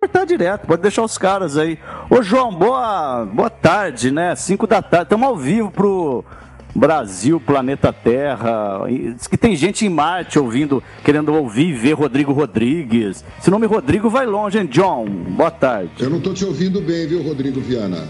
[0.00, 1.76] cortar direto, pode deixar os caras aí.
[2.08, 4.32] Ô João, boa, boa tarde, né?
[4.36, 6.24] 5 da tarde, estamos ao vivo pro
[6.72, 8.82] Brasil, planeta Terra.
[8.86, 13.24] Diz que tem gente em Marte ouvindo, querendo ouvir e ver Rodrigo Rodrigues.
[13.40, 15.04] Esse nome Rodrigo vai longe, hein, John?
[15.04, 15.90] Boa tarde.
[15.98, 18.06] Eu não tô te ouvindo bem, viu, Rodrigo Viana?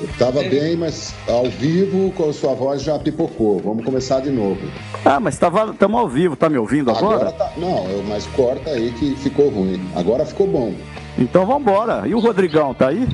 [0.00, 0.48] Eu tava é.
[0.48, 3.60] bem, mas ao vivo com a sua voz já pipocou.
[3.60, 4.60] Vamos começar de novo.
[5.04, 7.28] Ah, mas estamos ao vivo, tá me ouvindo agora?
[7.28, 7.52] agora tá...
[7.56, 9.80] Não, mas corta aí que ficou ruim.
[9.94, 10.74] Agora ficou bom.
[11.18, 12.06] Então vamos embora.
[12.06, 13.08] E o Rodrigão, tá aí?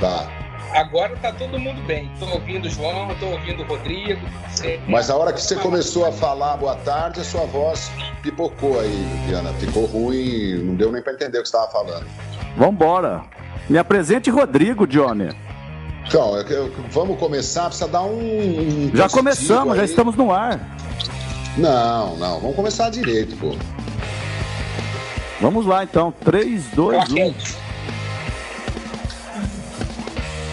[0.00, 0.28] Tá.
[0.74, 2.10] Agora tá todo mundo bem.
[2.18, 4.20] Tô ouvindo o João, tô ouvindo o Rodrigo.
[4.50, 4.80] Você...
[4.88, 7.90] Mas a hora que você começou a falar boa tarde, a sua voz
[8.22, 9.52] pipocou aí, Diana.
[9.54, 12.06] Ficou ruim, não deu nem para entender o que você estava falando.
[12.56, 13.22] Vambora.
[13.70, 15.28] Me apresente Rodrigo, Johnny.
[16.06, 16.32] Então,
[16.90, 18.18] vamos começar, precisa dar um.
[18.18, 19.78] um já começamos, aí.
[19.78, 20.60] já estamos no ar.
[21.56, 23.54] Não, não, vamos começar direito, pô.
[25.40, 26.12] Vamos lá então.
[26.24, 27.34] 3, 2, 1.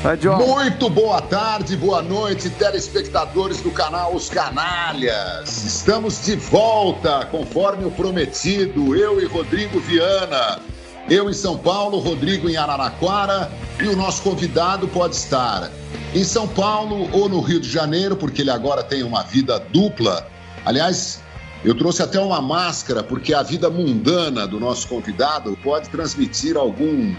[0.02, 5.64] Vai, Muito boa tarde, boa noite, telespectadores do canal Os Canalhas.
[5.64, 10.59] Estamos de volta, conforme o prometido, eu e Rodrigo Viana.
[11.08, 15.70] Eu em São Paulo, Rodrigo em Araraquara e o nosso convidado pode estar
[16.16, 20.27] em São Paulo ou no Rio de Janeiro, porque ele agora tem uma vida dupla.
[20.66, 21.22] Aliás,
[21.64, 27.16] eu trouxe até uma máscara, porque a vida mundana do nosso convidado pode transmitir algum,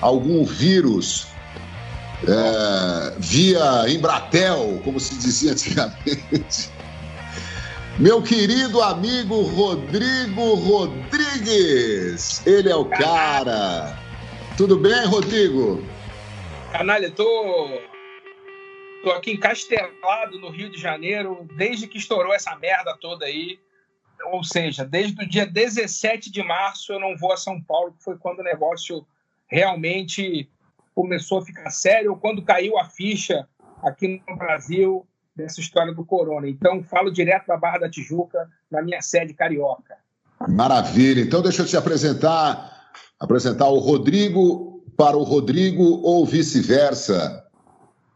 [0.00, 1.28] algum vírus
[2.26, 6.70] é, via Embratel, como se dizia antigamente.
[7.98, 13.98] Meu querido amigo Rodrigo Rodrigues, ele é o cara.
[14.56, 15.82] Tudo bem, Rodrigo?
[16.70, 17.80] Canalha, tô,
[19.02, 23.58] tô aqui encastelado no Rio de Janeiro desde que estourou essa merda toda aí.
[24.26, 28.02] Ou seja, desde o dia 17 de março eu não vou a São Paulo, que
[28.02, 29.06] foi quando o negócio
[29.46, 30.48] realmente
[30.94, 33.48] começou a ficar sério, ou quando caiu a ficha
[33.82, 36.48] aqui no Brasil dessa história do corona.
[36.48, 39.96] Então, falo direto da Barra da Tijuca, na minha sede carioca.
[40.48, 41.20] Maravilha.
[41.20, 47.44] Então, deixa eu te apresentar, apresentar o Rodrigo para o Rodrigo ou vice-versa.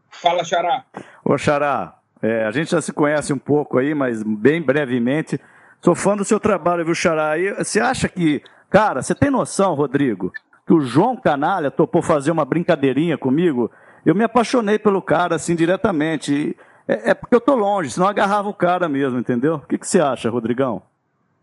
[0.09, 0.85] Fala, Xará.
[1.23, 5.39] Ô, Xará, é, a gente já se conhece um pouco aí, mas bem brevemente.
[5.83, 7.37] Sou fã do seu trabalho, viu, Xará?
[7.37, 8.41] E você acha que.
[8.69, 10.31] Cara, você tem noção, Rodrigo,
[10.65, 13.69] que o João Canalha topou fazer uma brincadeirinha comigo,
[14.05, 16.55] eu me apaixonei pelo cara, assim, diretamente.
[16.87, 19.55] É, é porque eu tô longe, senão agarrava o cara mesmo, entendeu?
[19.55, 20.81] O que, que você acha, Rodrigão?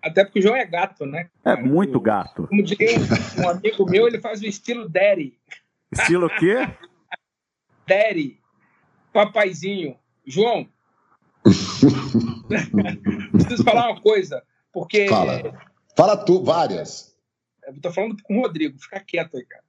[0.03, 1.29] Até porque o João é gato, né?
[1.45, 2.47] É muito gato.
[2.47, 2.97] Como diria
[3.39, 5.35] um amigo meu, ele faz o estilo Daddy.
[5.93, 6.67] Estilo o quê?
[7.87, 8.39] Daddy.
[9.13, 9.97] Papaizinho.
[10.27, 10.67] João.
[13.33, 15.09] preciso falar uma coisa, porque.
[15.09, 15.71] Fala.
[15.97, 17.15] Fala tu, várias.
[17.67, 19.65] Eu tô falando com o Rodrigo, fica quieto aí, cara.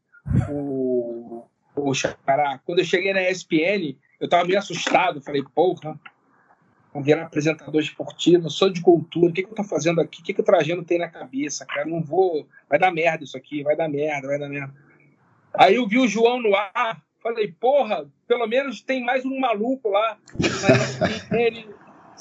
[0.50, 5.22] O, o Xará, quando eu cheguei na ESPN, eu tava meio assustado.
[5.22, 6.00] Falei, porra,
[6.94, 10.22] vou virar apresentador esportivo, sou de cultura, o que, que eu tô fazendo aqui?
[10.22, 11.86] O que, que o Trajano tem na cabeça, cara?
[11.86, 12.48] Não vou.
[12.70, 14.74] Vai dar merda isso aqui, vai dar merda, vai dar merda.
[15.54, 19.90] Aí eu vi o João no ar, falei, porra, pelo menos tem mais um maluco
[19.90, 20.18] lá.
[21.32, 21.68] Ele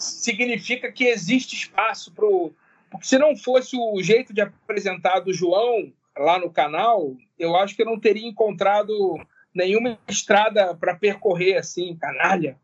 [0.01, 2.53] significa que existe espaço pro
[2.91, 7.77] porque se não fosse o jeito de apresentar do João lá no canal, eu acho
[7.77, 9.17] que eu não teria encontrado
[9.55, 12.57] nenhuma estrada para percorrer assim, canalha.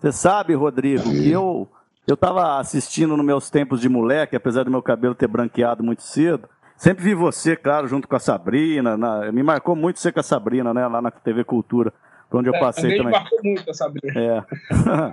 [0.00, 1.68] Você sabe, Rodrigo, que eu
[2.06, 6.02] eu estava assistindo nos meus tempos de moleque, apesar do meu cabelo ter branqueado muito
[6.02, 6.48] cedo.
[6.76, 8.96] Sempre vi você, claro, junto com a Sabrina.
[8.96, 10.86] Na, me marcou muito você com a Sabrina, né?
[10.86, 11.92] Lá na TV Cultura,
[12.28, 13.12] por onde eu é, passei também.
[13.12, 13.20] também.
[13.20, 14.20] marcou muito a Sabrina.
[14.20, 14.44] É.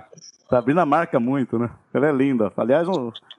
[0.48, 1.70] Sabrina marca muito, né?
[1.92, 2.52] Ela é linda.
[2.56, 2.86] Aliás,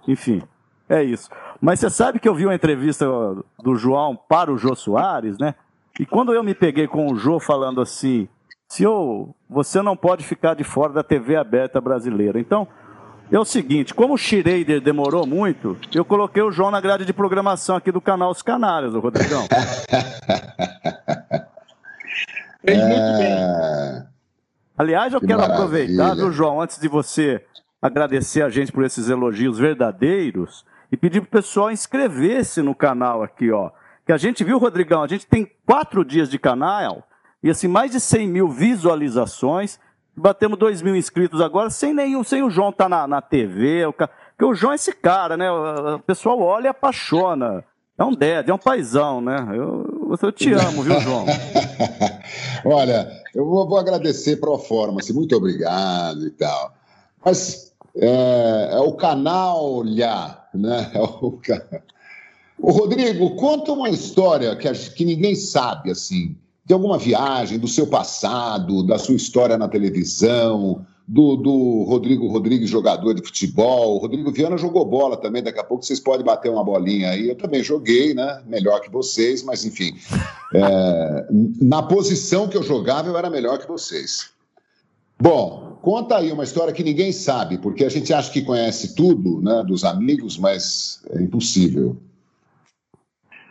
[0.07, 0.41] enfim,
[0.89, 1.29] é isso.
[1.61, 3.05] Mas você sabe que eu vi uma entrevista
[3.63, 5.55] do João para o Jô Soares, né?
[5.99, 8.27] E quando eu me peguei com o Jô falando assim,
[8.67, 12.39] senhor, você não pode ficar de fora da TV aberta brasileira.
[12.39, 12.67] Então,
[13.31, 17.13] é o seguinte, como o Schrader demorou muito, eu coloquei o João na grade de
[17.13, 19.47] programação aqui do canal Os Canários, o Rodrigão.
[22.65, 23.33] Fez muito bem.
[23.33, 24.05] É.
[24.77, 25.63] Aliás, eu que quero maravilha.
[25.63, 27.45] aproveitar, viu, João, antes de você
[27.81, 33.51] agradecer a gente por esses elogios verdadeiros e pedir pro pessoal inscrever-se no canal aqui,
[33.51, 33.71] ó.
[34.05, 37.07] Que a gente viu, Rodrigão, a gente tem quatro dias de canal
[37.41, 39.79] e assim, mais de 100 mil visualizações.
[40.15, 43.85] Batemos 2 mil inscritos agora, sem nenhum, sem o João estar tá na, na TV.
[43.85, 45.51] O, porque o João é esse cara, né?
[45.51, 47.63] O, pessoal olha e apaixona.
[47.97, 49.47] É um dad, é um paizão, né?
[49.51, 51.25] Eu, eu te amo, viu, João?
[52.65, 56.73] Olha, eu vou, vou agradecer pro forma, assim, muito obrigado e tal.
[57.23, 59.83] Mas é, é o canal
[60.53, 60.91] né?
[60.93, 61.39] É o,
[62.59, 67.87] O Rodrigo, conta uma história que, que ninguém sabe, assim, de alguma viagem, do seu
[67.87, 73.95] passado, da sua história na televisão, do, do Rodrigo Rodrigues, jogador de futebol.
[73.95, 77.29] O Rodrigo Viana jogou bola também, daqui a pouco vocês podem bater uma bolinha aí.
[77.29, 78.41] Eu também joguei, né?
[78.47, 79.95] Melhor que vocês, mas enfim.
[80.53, 81.27] É,
[81.61, 84.31] na posição que eu jogava, eu era melhor que vocês.
[85.19, 89.41] Bom, conta aí uma história que ninguém sabe, porque a gente acha que conhece tudo,
[89.41, 91.97] né, dos amigos, mas é impossível.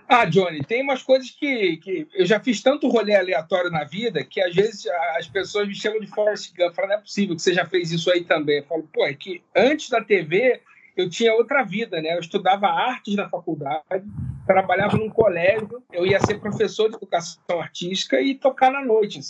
[0.09, 4.23] Ah, Johnny, tem umas coisas que, que eu já fiz tanto rolê aleatório na vida
[4.23, 4.87] que às vezes
[5.17, 6.75] as pessoas me chamam de Forrest Gump.
[6.75, 8.59] Falam, não é possível que você já fez isso aí também.
[8.59, 10.61] Eu falo, pô, é que antes da TV
[10.97, 12.15] eu tinha outra vida, né?
[12.15, 14.05] Eu estudava artes na faculdade,
[14.47, 19.21] trabalhava num colégio, eu ia ser professor de educação artística e tocar na noite.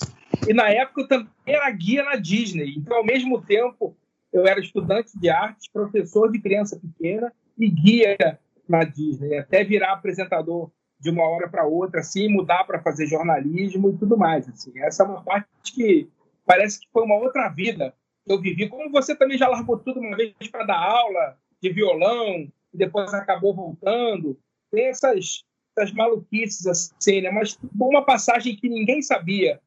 [0.46, 2.74] E na época eu também era guia na Disney.
[2.76, 3.96] Então, ao mesmo tempo,
[4.32, 8.38] eu era estudante de artes, professor de criança pequena e guia
[8.68, 13.90] na Disney, até virar apresentador de uma hora para outra, assim, mudar para fazer jornalismo
[13.90, 14.48] e tudo mais.
[14.48, 14.72] Assim.
[14.80, 16.08] Essa é uma parte que
[16.46, 17.94] parece que foi uma outra vida
[18.24, 18.68] que eu vivi.
[18.68, 23.14] Como você também já largou tudo uma vez para dar aula de violão, e depois
[23.14, 24.36] acabou voltando.
[24.70, 25.44] Tem essas,
[25.76, 27.30] essas maluquices assim, né?
[27.30, 29.60] Mas uma passagem que ninguém sabia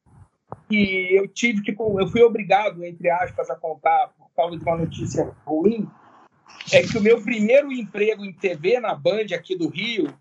[0.68, 4.78] que eu tive que eu fui obrigado entre aspas a contar por causa de uma
[4.78, 5.90] notícia ruim
[6.72, 10.14] é que o meu primeiro emprego em TV na Band aqui do Rio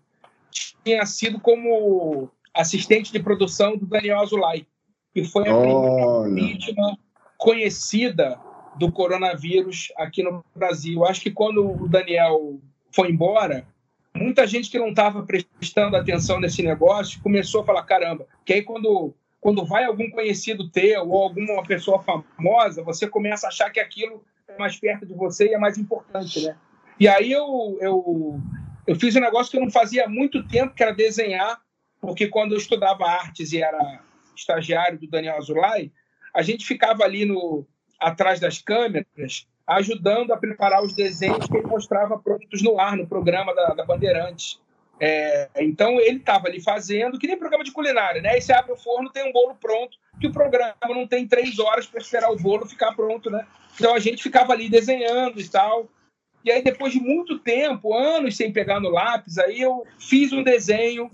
[0.83, 4.65] tinha sido como assistente de produção do Daniel Azulay,
[5.13, 6.97] que foi a primeira vítima
[7.37, 8.39] conhecida
[8.77, 11.05] do coronavírus aqui no Brasil.
[11.05, 12.59] Acho que quando o Daniel
[12.91, 13.67] foi embora,
[14.13, 18.61] muita gente que não estava prestando atenção nesse negócio começou a falar: caramba, que aí
[18.61, 23.79] quando, quando vai algum conhecido teu ou alguma pessoa famosa, você começa a achar que
[23.79, 24.23] aquilo
[24.57, 26.55] mais perto de você e é mais importante, né?
[26.99, 28.41] E aí eu, eu,
[28.87, 31.61] eu fiz um negócio que eu não fazia há muito tempo, que era desenhar,
[32.01, 34.01] porque quando eu estudava artes e era
[34.35, 35.91] estagiário do Daniel Azulay,
[36.33, 37.65] a gente ficava ali no,
[37.99, 43.07] atrás das câmeras, ajudando a preparar os desenhos que ele mostrava prontos no ar, no
[43.07, 44.59] programa da, da Bandeirantes.
[44.99, 48.29] É, então ele estava ali fazendo, que nem programa de culinária, né?
[48.29, 51.59] Aí você abre o forno, tem um bolo pronto, que o programa não tem três
[51.59, 53.45] horas para esperar o bolo ficar pronto, né?
[53.75, 55.87] Então a gente ficava ali desenhando e tal.
[56.43, 60.43] E aí, depois de muito tempo, anos sem pegar no lápis, aí eu fiz um
[60.43, 61.09] desenho,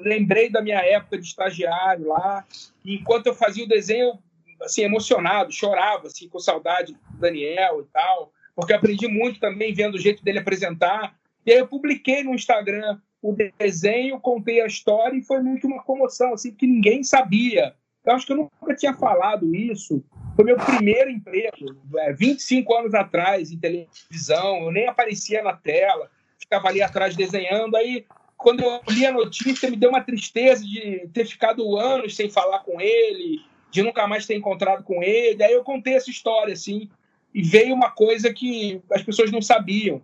[0.00, 2.46] lembrei da minha época de estagiário lá.
[2.84, 4.18] E enquanto eu fazia o desenho,
[4.62, 9.96] assim, emocionado, chorava, assim, com saudade do Daniel e tal, porque aprendi muito também vendo
[9.96, 11.14] o jeito dele apresentar.
[11.48, 15.82] E aí eu publiquei no Instagram o desenho, contei a história e foi muito uma
[15.82, 17.74] comoção, assim, que ninguém sabia.
[18.04, 20.04] Eu acho que eu nunca tinha falado isso.
[20.36, 21.74] Foi meu primeiro emprego,
[22.18, 24.64] 25 é, anos atrás, em televisão.
[24.64, 27.76] Eu nem aparecia na tela, ficava ali atrás desenhando.
[27.76, 28.04] Aí,
[28.36, 32.58] quando eu li a notícia, me deu uma tristeza de ter ficado anos sem falar
[32.58, 33.40] com ele,
[33.70, 35.42] de nunca mais ter encontrado com ele.
[35.42, 36.90] Aí eu contei essa história, assim,
[37.32, 40.02] e veio uma coisa que as pessoas não sabiam.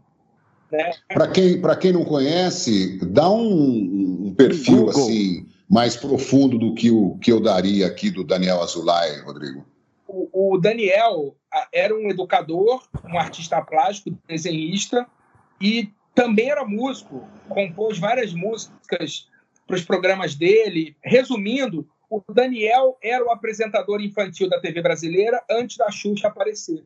[0.70, 0.92] Né?
[1.08, 4.90] Para quem, quem não conhece, dá um, um perfil Google.
[4.90, 9.66] assim mais profundo do que o que eu daria aqui do Daniel Azulay, Rodrigo.
[10.06, 11.34] O, o Daniel
[11.72, 15.06] era um educador, um artista plástico, desenhista
[15.60, 19.28] e também era músico, compôs várias músicas
[19.66, 20.96] para os programas dele.
[21.02, 26.84] Resumindo, o Daniel era o apresentador infantil da TV brasileira antes da Xuxa aparecer.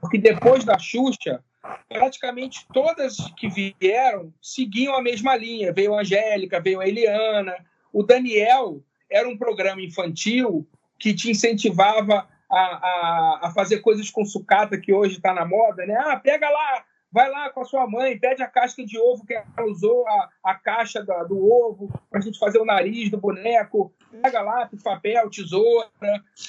[0.00, 1.42] Porque depois da Xuxa,
[1.88, 5.72] praticamente todas que vieram seguiam a mesma linha.
[5.72, 7.54] Veio a Angélica, veio a Eliana.
[7.92, 10.66] O Daniel era um programa infantil
[10.98, 15.84] que te incentivava a, a, a fazer coisas com sucata que hoje está na moda,
[15.86, 15.96] né?
[15.98, 16.84] Ah, pega lá
[17.16, 20.28] vai lá com a sua mãe, pede a casca de ovo que ela usou, a,
[20.44, 24.82] a caixa da, do ovo, para a gente fazer o nariz do boneco, pega lápis,
[24.82, 25.88] papel, tesoura,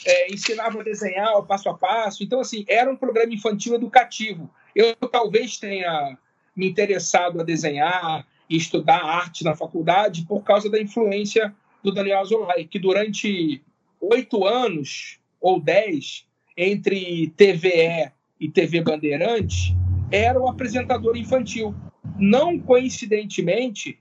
[0.05, 2.21] é, ensinava a desenhar o passo a passo.
[2.21, 4.49] Então, assim, era um programa infantil educativo.
[4.77, 6.15] Eu talvez tenha
[6.55, 12.19] me interessado a desenhar e estudar arte na faculdade por causa da influência do Daniel
[12.19, 13.59] Azulay, que durante
[13.99, 19.73] oito anos ou dez, entre TVE e TV Bandeirantes,
[20.11, 21.73] era o apresentador infantil.
[22.15, 23.97] Não coincidentemente,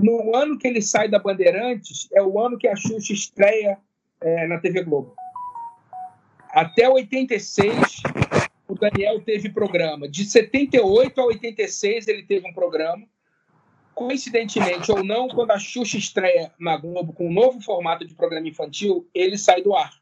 [0.00, 3.76] no ano que ele sai da Bandeirantes, é o ano que a Xuxa estreia
[4.20, 5.16] é, na TV Globo.
[6.52, 8.31] Até 86, o
[8.82, 10.08] Daniel teve programa.
[10.08, 13.06] De 78 a 86, ele teve um programa.
[13.94, 18.48] Coincidentemente ou não, quando a Xuxa estreia na Globo com um novo formato de programa
[18.48, 19.92] infantil, ele sai do ar.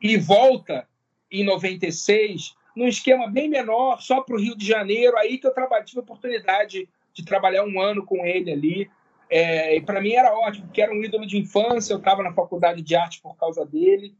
[0.00, 0.88] E volta
[1.30, 5.52] em 96 num esquema bem menor, só para o Rio de Janeiro, aí que eu
[5.84, 8.90] tive a oportunidade de trabalhar um ano com ele ali.
[9.28, 12.32] É, e para mim era ótimo, porque era um ídolo de infância, eu estava na
[12.32, 14.14] faculdade de arte por causa dele,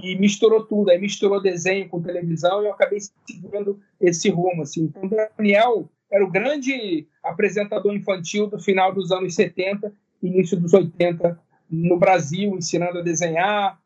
[0.00, 4.62] e misturou tudo, aí misturou desenho com televisão, e eu acabei seguindo esse rumo.
[4.62, 4.84] Assim.
[4.84, 11.38] Então, Daniel era o grande apresentador infantil do final dos anos 70, início dos 80,
[11.70, 13.80] no Brasil, ensinando a desenhar,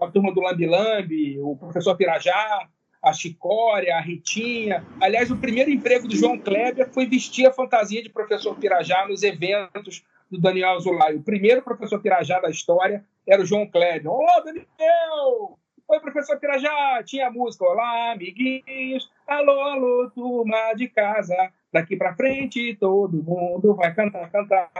[0.00, 2.68] a turma do Lambi Lambi, o professor Pirajá,
[3.02, 4.84] a Chicória, a Ritinha.
[5.00, 9.22] Aliás, o primeiro emprego do João Kleber foi vestir a fantasia de professor Pirajá nos
[9.22, 11.16] eventos do Daniel Azulay.
[11.16, 14.10] O primeiro professor Pirajá da história era o João Kleber.
[14.10, 15.58] Ô, Daniel!
[15.86, 17.02] Oi, professor Pirajá!
[17.04, 17.66] Tinha música.
[17.66, 19.10] Olá, amiguinhos!
[19.26, 21.36] Alô, alô, turma de casa!
[21.70, 24.70] Daqui para frente todo mundo vai cantar, cantar.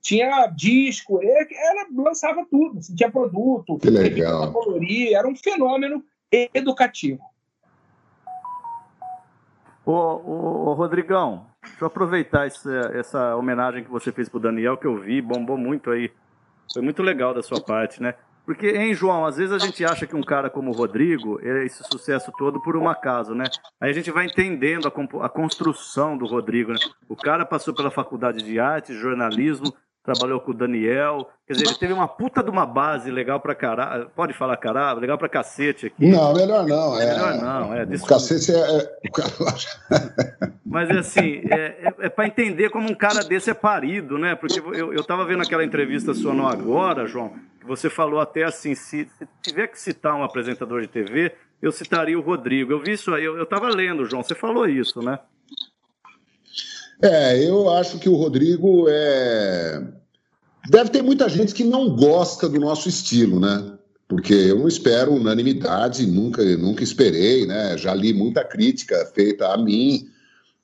[0.00, 4.52] Tinha disco, ela lançava tudo, assim, tinha produto, que legal.
[4.52, 6.02] Colorir, era um fenômeno
[6.52, 7.22] educativo.
[9.84, 14.76] Ô, ô, ô, Rodrigão, deixa eu aproveitar essa, essa homenagem que você fez pro Daniel,
[14.76, 16.12] que eu vi, bombou muito aí.
[16.72, 18.14] Foi muito legal da sua parte, né?
[18.44, 21.82] Porque, hein, João, às vezes a gente acha que um cara como o Rodrigo esse
[21.84, 23.44] sucesso todo por um acaso, né?
[23.80, 26.78] Aí a gente vai entendendo a, a construção do Rodrigo, né?
[27.08, 31.28] O cara passou pela faculdade de arte, jornalismo, trabalhou com o Daniel.
[31.46, 34.10] Quer dizer, ele teve uma puta de uma base legal pra caralho.
[34.14, 35.00] Pode falar caralho?
[35.00, 36.06] Legal pra cacete aqui.
[36.06, 37.00] Não, melhor não.
[37.00, 37.84] É, melhor não, é.
[37.84, 38.78] O cacete é.
[38.78, 40.52] é...
[40.66, 44.34] Mas é assim, é, é, é pra entender como um cara desse é parido, né?
[44.34, 48.44] Porque eu, eu tava vendo aquela entrevista sua no Agora, João, que você falou até
[48.44, 52.72] assim: se, se tiver que citar um apresentador de TV, eu citaria o Rodrigo.
[52.72, 55.18] Eu vi isso aí, eu, eu tava lendo, João, você falou isso, né?
[57.02, 59.82] É, eu acho que o Rodrigo é.
[60.70, 63.76] Deve ter muita gente que não gosta do nosso estilo, né?
[64.06, 67.76] Porque eu não espero unanimidade, nunca, nunca esperei, né?
[67.76, 70.08] Já li muita crítica feita a mim.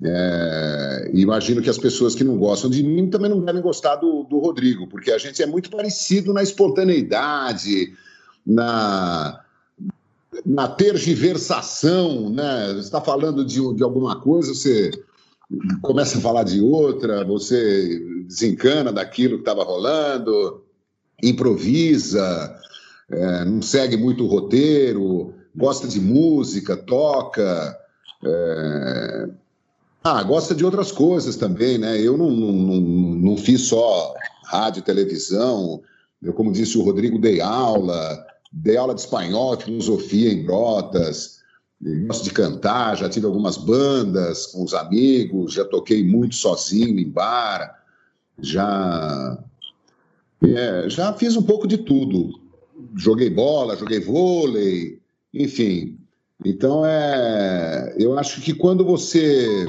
[0.01, 4.23] É, imagino que as pessoas que não gostam de mim também não devem gostar do,
[4.23, 7.95] do Rodrigo, porque a gente é muito parecido na espontaneidade,
[8.47, 9.41] na,
[10.47, 12.69] na tergiversação, né?
[12.75, 14.93] Você está falando de, de alguma coisa, você
[15.81, 20.63] começa a falar de outra, você desencana daquilo que estava rolando,
[21.23, 22.55] improvisa,
[23.11, 27.79] é, não segue muito o roteiro, gosta de música, toca.
[28.25, 29.29] É...
[30.05, 32.01] Ah, gosta de outras coisas também, né?
[32.01, 34.15] Eu não, não, não, não fiz só
[34.45, 35.83] rádio e televisão.
[36.23, 41.38] Eu, como disse o Rodrigo, dei aula, dei aula de espanhol, filosofia em Brotas,
[41.81, 47.09] gosto de cantar, já tive algumas bandas com os amigos, já toquei muito sozinho em
[47.09, 47.83] bar,
[48.41, 49.39] já
[50.43, 52.31] é, já fiz um pouco de tudo.
[52.97, 55.01] Joguei bola, joguei vôlei,
[55.33, 55.99] enfim.
[56.45, 59.67] Então é, eu acho que quando você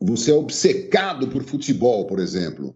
[0.00, 2.74] você é obcecado por futebol, por exemplo,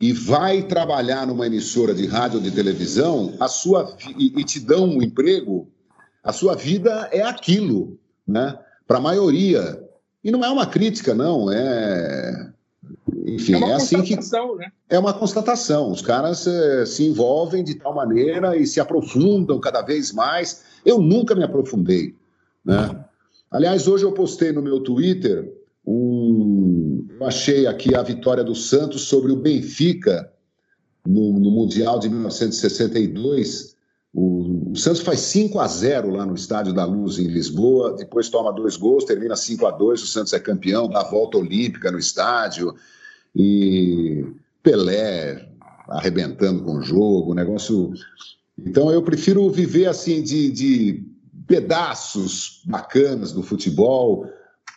[0.00, 4.60] e vai trabalhar numa emissora de rádio ou de televisão, a sua e, e te
[4.60, 5.68] dão um emprego,
[6.28, 8.58] a sua vida é aquilo, né?
[8.86, 9.82] Para a maioria.
[10.22, 11.50] E não é uma crítica, não.
[11.50, 12.52] É.
[13.24, 14.14] Enfim, é, é assim que.
[14.14, 14.70] Né?
[14.90, 15.90] É uma constatação.
[15.90, 20.64] Os caras é, se envolvem de tal maneira e se aprofundam cada vez mais.
[20.84, 22.14] Eu nunca me aprofundei.
[22.62, 23.02] Né?
[23.50, 25.50] Aliás, hoje eu postei no meu Twitter
[25.86, 27.06] um.
[27.18, 30.30] Eu achei aqui a vitória do Santos sobre o Benfica
[31.06, 33.78] no, no Mundial de 1962
[34.12, 38.52] o, Santos faz 5 a 0 lá no Estádio da Luz, em Lisboa, depois toma
[38.52, 41.98] dois gols, termina 5 a 2 o Santos é campeão, dá a volta olímpica no
[41.98, 42.74] estádio,
[43.34, 44.26] e
[44.62, 45.48] Pelé
[45.88, 47.92] arrebentando com o jogo, o negócio.
[48.58, 51.04] Então eu prefiro viver assim de, de
[51.46, 54.26] pedaços bacanas do futebol,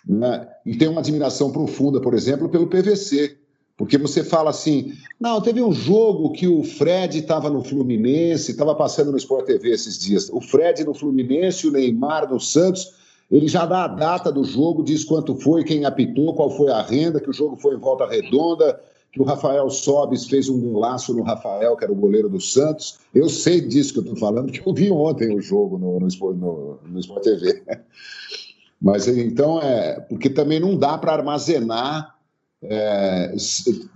[0.08, 0.48] né?
[0.66, 3.41] e tenho uma admiração profunda, por exemplo, pelo PVC
[3.82, 8.76] porque você fala assim, não, teve um jogo que o Fred estava no Fluminense, estava
[8.76, 10.30] passando no Sport TV esses dias.
[10.30, 12.94] O Fred no Fluminense, o Neymar no Santos,
[13.32, 16.84] ele já dá a data do jogo, diz quanto foi, quem apitou, qual foi a
[16.84, 18.80] renda, que o jogo foi em volta redonda,
[19.12, 23.00] que o Rafael Sobes fez um laço no Rafael, que era o goleiro do Santos.
[23.16, 26.34] Eu sei disso que eu estou falando, porque eu vi ontem o jogo no, no,
[26.36, 27.64] no, no Sport TV.
[28.80, 30.00] Mas então é.
[30.02, 32.21] Porque também não dá para armazenar
[32.64, 33.34] é,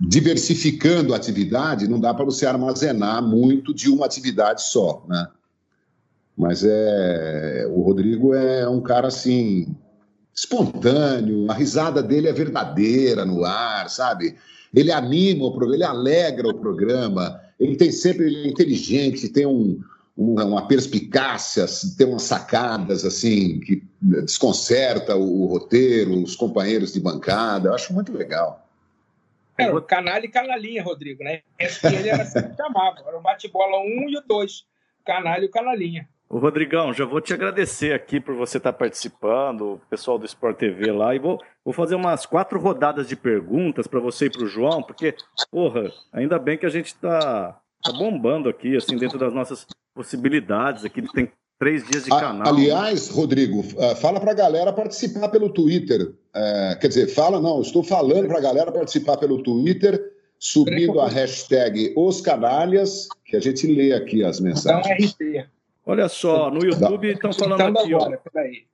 [0.00, 5.28] diversificando a atividade, não dá para você armazenar muito de uma atividade só, né?
[6.36, 9.74] Mas é, o Rodrigo é um cara assim
[10.34, 14.36] espontâneo, a risada dele é verdadeira no ar, sabe?
[14.74, 19.46] Ele anima o programa, ele alegra o programa, ele tem sempre, ele é inteligente, tem
[19.46, 19.80] um,
[20.14, 21.64] uma, uma perspicácia,
[21.96, 23.82] tem umas sacadas assim que
[24.24, 27.68] desconcerta o, o roteiro, os companheiros de bancada.
[27.68, 28.66] Eu acho muito legal.
[29.58, 31.40] Era o canal e canalinha, Rodrigo, né?
[31.58, 33.02] Ele era assim que chamava.
[33.06, 34.66] Era o bate-bola 1 e o 2.
[35.04, 36.08] Canal e o canalinha.
[36.28, 40.58] Ô Rodrigão, já vou te agradecer aqui por você estar participando, o pessoal do Sport
[40.58, 44.42] TV lá, e vou, vou fazer umas quatro rodadas de perguntas para você e para
[44.42, 45.14] o João, porque,
[45.52, 50.84] porra, ainda bem que a gente está tá bombando aqui, assim, dentro das nossas possibilidades
[50.84, 52.46] aqui, tem três dias de canal.
[52.46, 56.12] Aliás, Rodrigo, eh, fala para a galera participar pelo Twitter.
[56.34, 61.08] É, quer dizer, fala não, estou falando para a galera participar pelo Twitter, subindo a
[61.08, 65.14] hashtag Os Canalhas, que a gente lê aqui as mensagens.
[65.18, 65.48] Então, RT.
[65.86, 68.30] Olha só, no YouTube estão falando então, aqui, agora, ó.
[68.30, 68.64] Peraí.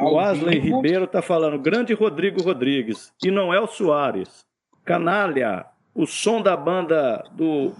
[0.00, 4.44] O Asley Ribeiro está falando, grande Rodrigo Rodrigues, e não é o Soares.
[4.84, 7.72] Canalha, o som da banda do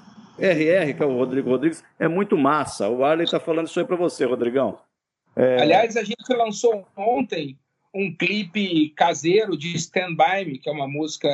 [0.43, 2.89] RR, que é o Rodrigo Rodrigues, é muito massa.
[2.89, 4.79] O Arley está falando isso aí para você, Rodrigão.
[5.37, 5.63] É...
[5.63, 7.57] Aliás, a gente lançou ontem
[7.95, 11.29] um clipe caseiro de Stand By Me, que é uma música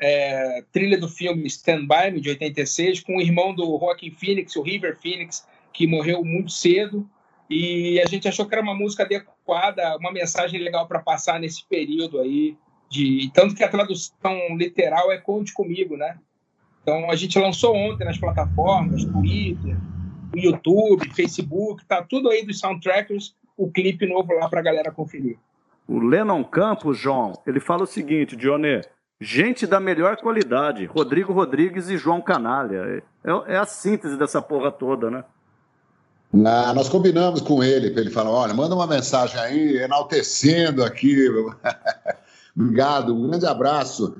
[0.00, 4.56] é, trilha do filme Stand By Me, de 86, com o irmão do Joaquin Phoenix,
[4.56, 7.08] o River Phoenix, que morreu muito cedo,
[7.50, 11.66] e a gente achou que era uma música adequada, uma mensagem legal para passar nesse
[11.66, 12.56] período aí,
[12.88, 16.18] de tanto que a tradução literal é Conte Comigo, né?
[16.82, 19.76] Então a gente lançou ontem nas plataformas, Twitter,
[20.34, 25.38] YouTube, Facebook, tá tudo aí dos soundtrackers, o clipe novo lá para a galera conferir.
[25.86, 28.80] O Lennon Campos, João, ele fala o seguinte, Dionê,
[29.20, 33.02] gente da melhor qualidade, Rodrigo Rodrigues e João Canalha.
[33.24, 35.24] É, é a síntese dessa porra toda, né?
[36.32, 41.28] Não, nós combinamos com ele, para ele falar, olha, manda uma mensagem aí, enaltecendo aqui.
[42.56, 44.16] Obrigado, um grande abraço.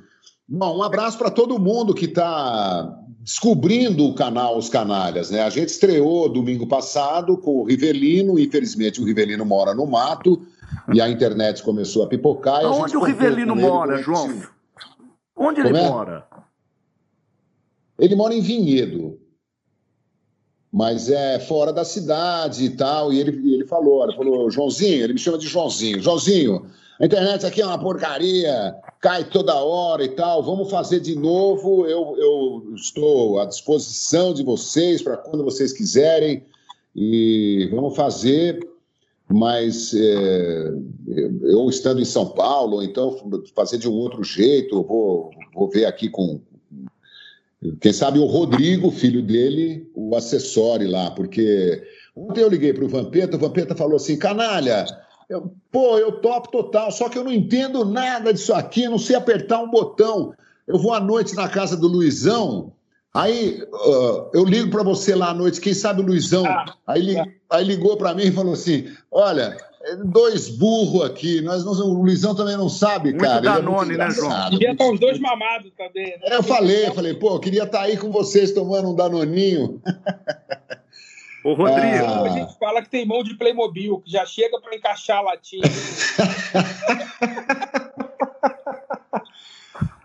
[0.47, 5.41] Bom, um abraço para todo mundo que está descobrindo o canal Os Canalhas, né?
[5.41, 10.45] A gente estreou domingo passado com o Rivelino, infelizmente o Rivelino mora no mato
[10.93, 12.65] e a internet começou a pipocar.
[12.65, 14.41] Onde o Rivelino mora, João?
[15.35, 15.89] Onde ele é?
[15.89, 16.27] mora?
[17.97, 19.19] Ele mora em Vinhedo
[20.73, 23.13] mas é fora da cidade e tal.
[23.13, 26.01] E ele, ele falou, ele falou, Joãozinho, ele me chama de Joãozinho.
[26.01, 26.65] Joãozinho,
[26.99, 30.41] a internet aqui é uma porcaria, cai toda hora e tal.
[30.41, 31.85] Vamos fazer de novo.
[31.85, 36.45] Eu, eu estou à disposição de vocês para quando vocês quiserem.
[36.95, 38.65] E vamos fazer.
[39.29, 40.73] Mas é,
[41.43, 43.17] eu estando em São Paulo, então
[43.55, 46.39] fazer de um outro jeito, vou, vou ver aqui com,
[47.79, 51.81] quem sabe o Rodrigo, filho dele, o assessore lá, porque
[52.15, 54.85] ontem eu liguei para o Vampeta, o Vampeta falou assim: canalha,
[55.33, 59.15] eu, pô, eu topo total, só que eu não entendo nada disso aqui, não sei
[59.15, 60.31] apertar um botão.
[60.67, 62.71] Eu vou à noite na casa do Luizão,
[63.11, 66.45] aí uh, eu ligo para você lá à noite, quem sabe o Luizão.
[66.45, 67.17] Ah, aí,
[67.49, 69.57] aí ligou para mim e falou assim: olha,
[70.05, 71.41] dois burros aqui.
[71.41, 73.41] Nós não, o Luizão também não sabe, muito cara.
[73.41, 74.49] Danone, é né, João?
[74.51, 76.05] Queria estar os dois mamados também.
[76.05, 76.19] Né?
[76.25, 79.81] É, eu falei, eu falei, pô, eu queria estar aí com vocês tomando um Danoninho.
[81.43, 82.05] Ô, Rodrigo.
[82.05, 82.23] Ah.
[82.23, 85.63] A gente fala que tem mão de Playmobil, que já chega para encaixar a latinha.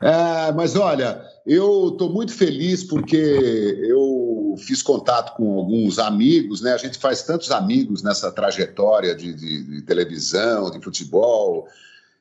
[0.01, 6.73] É, mas olha, eu estou muito feliz porque eu fiz contato com alguns amigos, né?
[6.73, 11.67] A gente faz tantos amigos nessa trajetória de, de, de televisão, de futebol.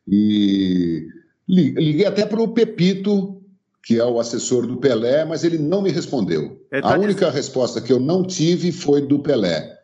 [0.07, 1.07] E
[1.47, 3.36] liguei até para o Pepito,
[3.83, 6.61] que é o assessor do Pelé, mas ele não me respondeu.
[6.69, 9.77] Tá a única resposta que eu não tive foi do Pelé.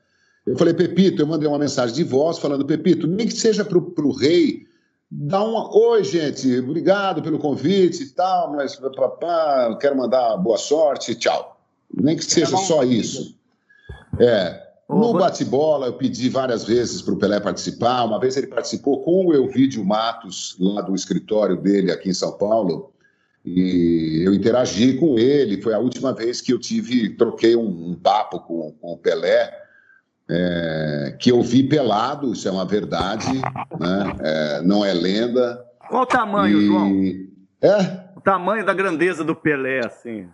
[0.46, 3.78] Eu falei, Pepito, eu mandei uma mensagem de voz falando, Pepito, nem que seja para
[3.78, 4.68] o rei
[5.14, 5.76] dá uma.
[5.76, 11.62] Oi, gente, obrigado pelo convite e tal, mas papá, quero mandar boa sorte, tchau.
[11.94, 13.38] Nem que seja só isso.
[14.20, 14.64] É.
[14.90, 18.04] No bate-bola, eu pedi várias vezes para o Pelé participar.
[18.04, 22.32] Uma vez ele participou com o Elvídio Matos, lá do escritório dele aqui em São
[22.34, 22.92] Paulo,
[23.46, 25.62] e eu interagi com ele.
[25.62, 29.64] Foi a última vez que eu tive, troquei um, um papo com, com o Pelé
[30.30, 33.28] é, que eu vi pelado, isso é uma verdade,
[33.80, 34.16] né?
[34.20, 35.64] É, não é lenda.
[35.90, 36.66] Qual o tamanho, e...
[36.66, 36.92] João?
[37.62, 38.04] É?
[38.16, 40.28] O tamanho da grandeza do Pelé, assim.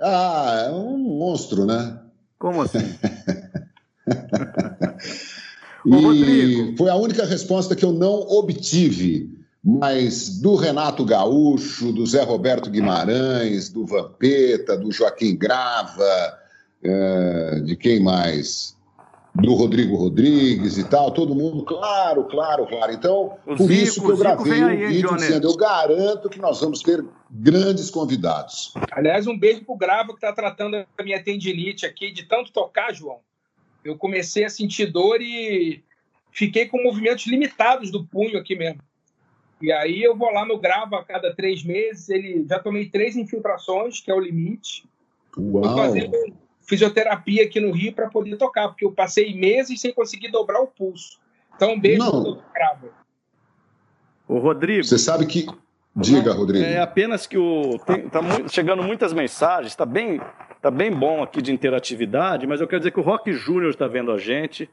[0.00, 1.98] Ah, é um monstro, né?
[2.38, 2.78] Como assim?
[5.86, 9.37] e foi a única resposta que eu não obtive,
[9.70, 16.38] mas do Renato Gaúcho, do Zé Roberto Guimarães, do Vampeta, do Joaquim Grava,
[16.82, 18.78] é, de quem mais?
[19.34, 22.92] do Rodrigo Rodrigues e tal, todo mundo, claro, claro, claro.
[22.92, 26.40] Então, o por Zico, isso que eu gravei o um vídeo dizendo, eu garanto que
[26.40, 28.72] nós vamos ter grandes convidados.
[28.90, 32.92] Aliás, um beijo pro Grava que está tratando a minha tendinite aqui, de tanto tocar,
[32.92, 33.18] João.
[33.84, 35.84] Eu comecei a sentir dor e
[36.32, 38.80] fiquei com movimentos limitados do punho aqui mesmo.
[39.60, 42.08] E aí eu vou lá no gravo a cada três meses.
[42.08, 44.84] Ele já tomei três infiltrações, que é o limite.
[45.36, 45.62] Uau.
[45.62, 46.12] Tô fazendo
[46.62, 50.66] fisioterapia aqui no Rio para poder tocar, porque eu passei meses sem conseguir dobrar o
[50.66, 51.18] pulso.
[51.56, 52.42] Então, um beijo Não.
[52.54, 52.90] gravo.
[54.28, 54.84] O Rodrigo.
[54.84, 55.46] Você sabe que.
[55.96, 56.64] Diga, Rodrigo.
[56.64, 57.78] É apenas que o.
[57.84, 60.20] Tem, tá chegando muitas mensagens, está bem,
[60.60, 63.88] tá bem bom aqui de interatividade, mas eu quero dizer que o Rock Júnior está
[63.88, 64.70] vendo a gente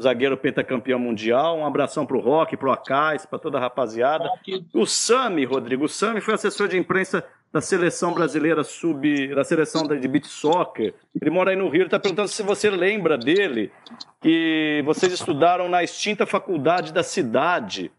[0.00, 1.58] zagueiro pentacampeão mundial.
[1.58, 4.28] Um abração para o Rock, para o Acais, para toda a rapaziada.
[4.72, 9.86] O Sami, Rodrigo, o Sami foi assessor de imprensa da seleção brasileira sub, da seleção
[9.86, 10.94] de beat soccer.
[11.20, 13.72] Ele mora aí no Rio, ele está perguntando se você lembra dele,
[14.20, 17.90] que vocês estudaram na extinta faculdade da cidade.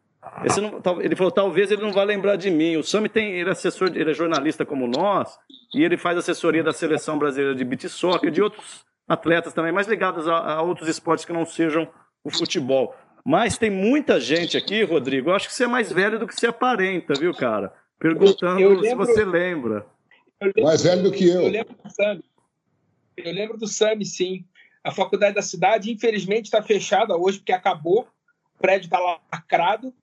[0.62, 2.78] Não, ele falou, talvez ele não vá lembrar de mim.
[2.78, 5.38] O Sami tem, ele é assessor, ele é jornalista como nós,
[5.74, 9.88] e ele faz assessoria da seleção brasileira de beat soccer, de outros atletas também, mais
[9.88, 11.90] ligados a, a outros esportes que não sejam
[12.24, 12.96] o futebol.
[13.26, 16.36] Mas tem muita gente aqui, Rodrigo, eu acho que você é mais velho do que
[16.36, 17.74] você aparenta, viu, cara?
[17.98, 19.86] Perguntando eu, eu lembro, se você lembra.
[20.42, 21.42] Lembro, mais velho do que eu.
[21.42, 22.24] Eu lembro do Sami.
[23.18, 24.46] Eu lembro do Sami, sim.
[24.84, 28.08] A faculdade da cidade, infelizmente, está fechada hoje, porque acabou.
[28.56, 29.00] O prédio está
[29.32, 29.94] lacrado.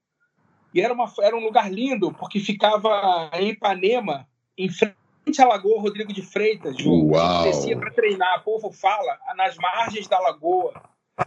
[0.74, 4.94] E era, uma, era um lugar lindo, porque ficava em Ipanema, em frente
[5.46, 6.76] Lagoa Rodrigo de Freitas.
[6.84, 7.42] Uau.
[7.44, 10.72] Descia para treinar, povo fala, nas margens da lagoa.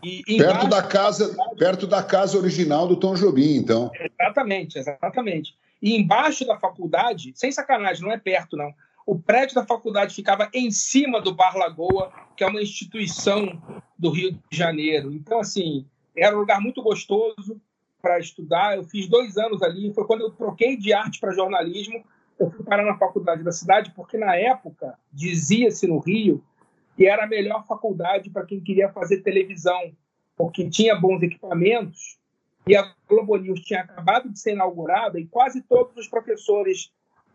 [0.04, 3.92] E, perto da casa, perto da casa original do Tom Jobim, então.
[4.20, 5.56] Exatamente, exatamente.
[5.82, 8.72] E embaixo da faculdade, sem sacanagem, não é perto não.
[9.06, 13.60] O prédio da faculdade ficava em cima do Bar Lagoa, que é uma instituição
[13.98, 15.12] do Rio de Janeiro.
[15.12, 17.60] Então, assim, era um lugar muito gostoso
[18.00, 18.78] para estudar.
[18.78, 19.92] Eu fiz dois anos ali.
[19.94, 22.04] Foi quando eu troquei de arte para jornalismo
[22.40, 26.44] eu fui parar na faculdade da cidade porque, na época, dizia-se no Rio
[26.96, 29.94] que era a melhor faculdade para quem queria fazer televisão,
[30.36, 32.20] porque tinha bons equipamentos
[32.68, 36.92] e a Globo News tinha acabado de ser inaugurada e quase todos os professores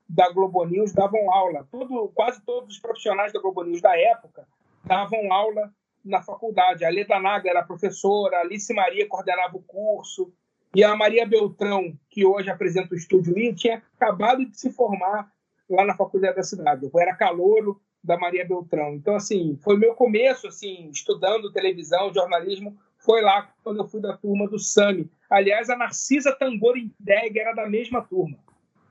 [0.09, 1.67] da Globo News davam aula.
[1.71, 4.47] Todo, quase todos os profissionais da Globo News da época
[4.85, 5.73] davam aula
[6.05, 6.85] na faculdade.
[6.85, 10.31] A Leda Naga era professora, a Alice Maria coordenava o curso,
[10.75, 15.31] e a Maria Beltrão, que hoje apresenta o Estúdio I, tinha acabado de se formar
[15.69, 16.85] lá na Faculdade da Cidade.
[16.93, 18.95] Eu era calouro da Maria Beltrão.
[18.95, 24.17] Então, assim, foi meu começo, assim, estudando televisão, jornalismo, foi lá quando eu fui da
[24.17, 25.11] turma do SAMI.
[25.31, 28.37] Aliás, a Narcisa Tangorindeg era da mesma turma.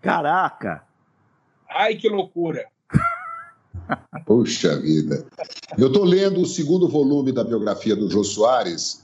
[0.01, 0.83] Caraca!
[1.69, 2.65] Ai, que loucura!
[4.25, 5.25] Puxa vida!
[5.77, 9.03] Eu estou lendo o segundo volume da biografia do Jô Soares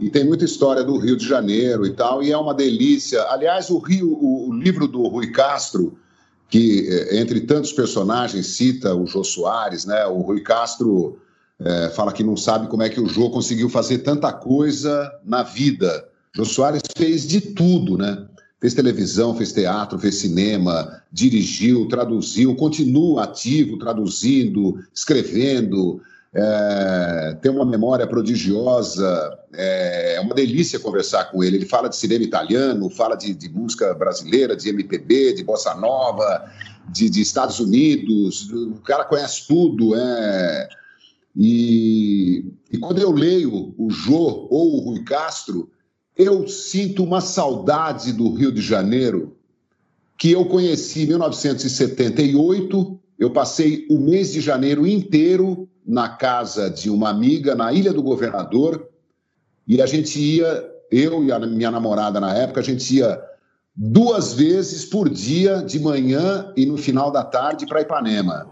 [0.00, 3.22] e tem muita história do Rio de Janeiro e tal, e é uma delícia.
[3.24, 5.98] Aliás, o Rio, o, livro do Rui Castro,
[6.48, 10.06] que é, entre tantos personagens cita o Jô Soares, né?
[10.06, 11.18] O Rui Castro
[11.60, 15.42] é, fala que não sabe como é que o Jô conseguiu fazer tanta coisa na
[15.42, 16.08] vida.
[16.34, 18.26] Jô Soares fez de tudo, né?
[18.58, 26.00] Fez televisão, fez teatro, fez cinema, dirigiu, traduziu, continua ativo, traduzindo, escrevendo,
[26.32, 31.56] é, tem uma memória prodigiosa, é, é uma delícia conversar com ele.
[31.56, 36.48] Ele fala de cinema italiano, fala de, de música brasileira, de MPB, de bossa nova,
[36.88, 38.48] de, de, Estados Unidos.
[38.52, 39.96] O cara conhece tudo.
[39.96, 40.68] É,
[41.36, 45.68] e, e quando eu leio o Jô ou o Rui Castro,
[46.16, 49.36] eu sinto uma saudade do Rio de Janeiro
[50.16, 53.00] que eu conheci em 1978.
[53.18, 58.02] Eu passei o mês de janeiro inteiro na casa de uma amiga na Ilha do
[58.02, 58.88] Governador
[59.66, 63.22] e a gente ia, eu e a minha namorada na época, a gente ia
[63.74, 68.46] duas vezes por dia, de manhã e no final da tarde, para Ipanema.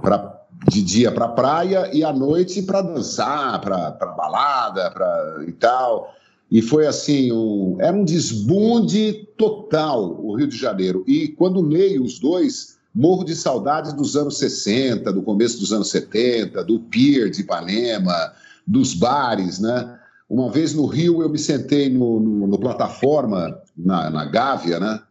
[0.00, 0.36] Pra,
[0.68, 6.14] de dia para praia e à noite para dançar, para balada pra, e tal.
[6.50, 11.04] E foi assim, um, era um desbunde total o Rio de Janeiro.
[11.06, 15.90] E quando leio os dois, morro de saudades dos anos 60, do começo dos anos
[15.90, 18.32] 70, do Pier de Ipanema,
[18.66, 19.98] dos bares, né?
[20.28, 25.02] Uma vez no Rio eu me sentei no, no, no plataforma, na, na Gávea, né?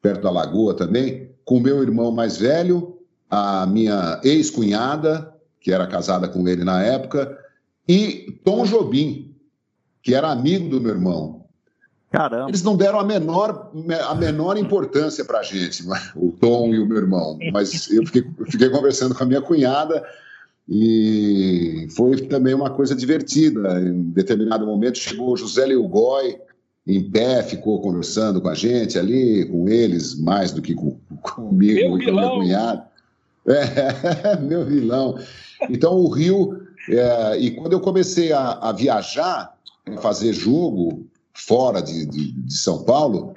[0.00, 5.30] Perto da Lagoa também, com meu irmão mais velho, a minha ex-cunhada,
[5.60, 7.38] que era casada com ele na época,
[7.86, 9.36] e Tom Jobim,
[10.02, 11.43] que era amigo do meu irmão.
[12.14, 12.48] Caramba.
[12.48, 13.72] Eles não deram a menor,
[14.08, 17.36] a menor importância para a gente, o Tom e o meu irmão.
[17.52, 20.00] Mas eu fiquei, fiquei conversando com a minha cunhada
[20.68, 23.80] e foi também uma coisa divertida.
[23.80, 26.38] Em determinado momento chegou o José Leugói
[26.86, 31.96] em pé, ficou conversando com a gente ali, com eles, mais do que com, comigo
[31.96, 32.86] meu e com a minha cunhada.
[33.48, 35.18] É, meu vilão.
[35.68, 39.52] Então o Rio, é, e quando eu comecei a, a viajar,
[40.00, 43.34] fazer jogo, fora de, de, de São Paulo,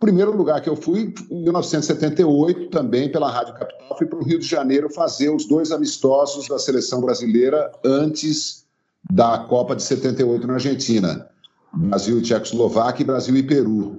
[0.00, 4.38] primeiro lugar que eu fui, em 1978, também pela Rádio Capital, fui para o Rio
[4.38, 8.64] de Janeiro fazer os dois amistosos da seleção brasileira antes
[9.10, 11.28] da Copa de 78 na Argentina.
[11.72, 13.98] Brasil e Tchecoslováquia, Brasil e Peru.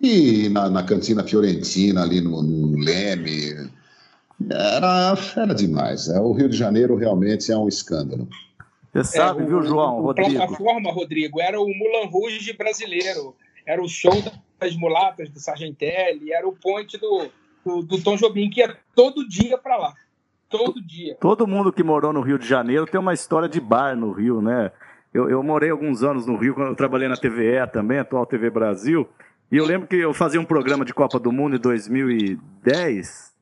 [0.00, 3.70] E na, na cantina Fiorentina, ali no, no Leme,
[4.50, 6.08] era, era demais.
[6.08, 8.28] É, o Rio de Janeiro realmente é um escândalo.
[9.04, 9.98] Você sabe, é, viu, João?
[9.98, 10.30] O, Rodrigo?
[10.30, 13.34] A plataforma, Rodrigo, era o Mulan Rouge brasileiro.
[13.66, 14.12] Era o show
[14.58, 17.28] das mulatas do Sargentelli, era o ponte do,
[17.64, 19.94] do, do Tom Jobim, que ia todo dia para lá.
[20.48, 21.16] Todo dia.
[21.20, 24.40] Todo mundo que morou no Rio de Janeiro tem uma história de bar no Rio,
[24.40, 24.70] né?
[25.12, 28.50] Eu, eu morei alguns anos no Rio, quando eu trabalhei na TVE também, atual TV
[28.50, 29.08] Brasil.
[29.50, 33.34] E eu lembro que eu fazia um programa de Copa do Mundo em 2010.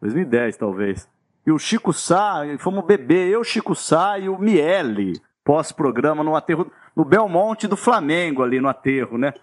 [0.00, 1.08] 2010, talvez.
[1.46, 6.70] E o Chico Sá, fomos beber, eu, Chico Sá e o Miele, pós-programa no aterro,
[6.94, 9.34] no Belmonte do Flamengo, ali no aterro, né?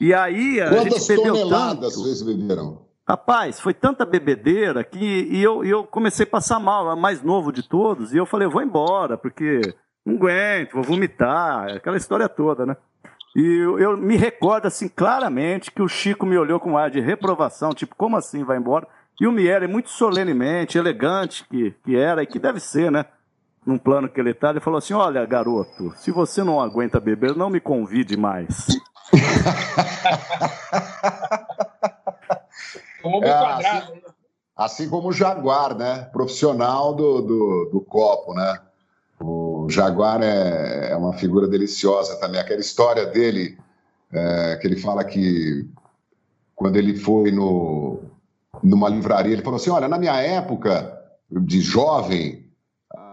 [0.00, 1.82] E aí a Quantas gente bebeu tanto.
[1.82, 2.86] vocês beberam?
[3.08, 7.52] Rapaz, foi tanta bebedeira que e eu, eu comecei a passar mal, a mais novo
[7.52, 9.60] de todos, e eu falei, eu vou embora, porque
[10.04, 12.76] não aguento, vou vomitar, aquela história toda, né?
[13.36, 17.00] E eu, eu, me recordo assim claramente que o Chico me olhou com ar de
[17.00, 18.88] reprovação, tipo, como assim vai embora?
[19.20, 23.06] E o Miele, muito solenemente, elegante que, que era e que deve ser, né?
[23.64, 27.34] Num plano que ele está, ele falou assim: Olha, garoto, se você não aguenta beber,
[27.34, 28.66] não me convide mais.
[33.22, 34.02] é, assim,
[34.56, 36.02] assim, como o Jaguar, né?
[36.12, 38.60] Profissional do, do, do copo, né?
[39.18, 42.38] O Jaguar é, é, uma figura deliciosa também.
[42.38, 43.58] Aquela história dele,
[44.12, 45.66] é, que ele fala que
[46.54, 48.00] quando ele foi no,
[48.62, 50.96] numa livraria, ele falou assim: Olha, na minha época
[51.30, 52.46] de jovem,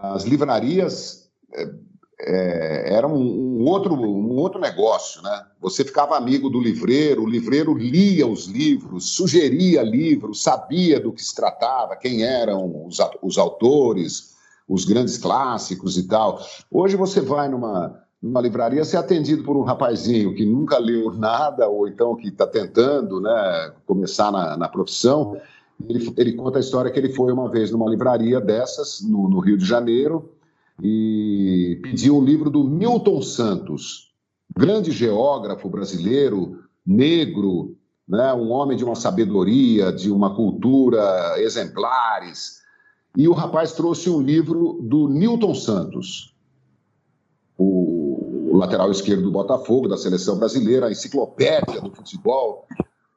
[0.02, 1.70] as livrarias é,
[2.20, 5.46] é, eram um, outro, um outro negócio, né?
[5.60, 11.22] Você ficava amigo do livreiro, o livreiro lia os livros, sugeria livros, sabia do que
[11.22, 14.34] se tratava, quem eram os, os autores,
[14.68, 16.40] os grandes clássicos e tal.
[16.70, 21.68] Hoje você vai numa, numa livraria ser atendido por um rapazinho que nunca leu nada
[21.68, 25.36] ou então que está tentando né, começar na, na profissão.
[25.86, 29.40] Ele, ele, conta a história que ele foi uma vez numa livraria dessas, no, no
[29.40, 30.32] Rio de Janeiro,
[30.82, 34.14] e pediu um livro do Milton Santos,
[34.56, 37.76] grande geógrafo brasileiro, negro,
[38.08, 42.62] né, um homem de uma sabedoria, de uma cultura exemplares.
[43.14, 46.34] E o rapaz trouxe um livro do Newton Santos,
[47.56, 47.83] o,
[48.54, 52.68] o lateral esquerdo do Botafogo, da seleção brasileira, a enciclopédia do futebol.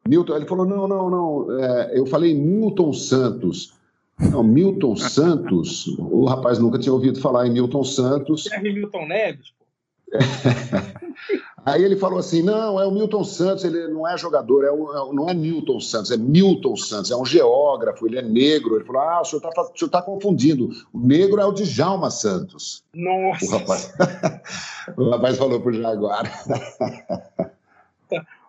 [0.08, 1.60] Newton, ele falou: não, não, não.
[1.60, 3.72] É, eu falei Newton Santos.
[4.20, 8.46] Não, Milton Santos, o rapaz nunca tinha ouvido falar em Milton Santos.
[8.46, 9.66] Serve Milton Neves, pô.
[11.68, 14.90] Aí ele falou assim: não, é o Milton Santos, ele não é jogador, é o,
[14.90, 18.78] é, não é Milton Santos, é Milton Santos, é um geógrafo, ele é negro.
[18.78, 20.70] Ele falou: ah, o senhor está tá confundindo.
[20.94, 22.86] O negro é o Djalma Santos.
[22.94, 23.46] Nossa.
[23.46, 23.94] O rapaz,
[24.96, 26.32] o rapaz falou pro Jaguar.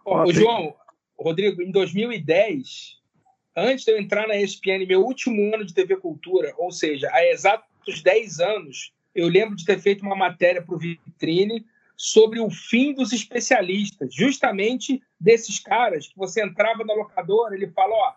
[0.04, 0.72] Ô, João,
[1.18, 2.98] Rodrigo, em 2010
[3.56, 7.26] antes de eu entrar na ESPN, meu último ano de TV Cultura, ou seja, há
[7.26, 11.66] exatos 10 anos, eu lembro de ter feito uma matéria para o Vitrine
[12.00, 17.92] sobre o fim dos especialistas, justamente desses caras que você entrava na locadora, ele fala,
[17.92, 18.14] ó,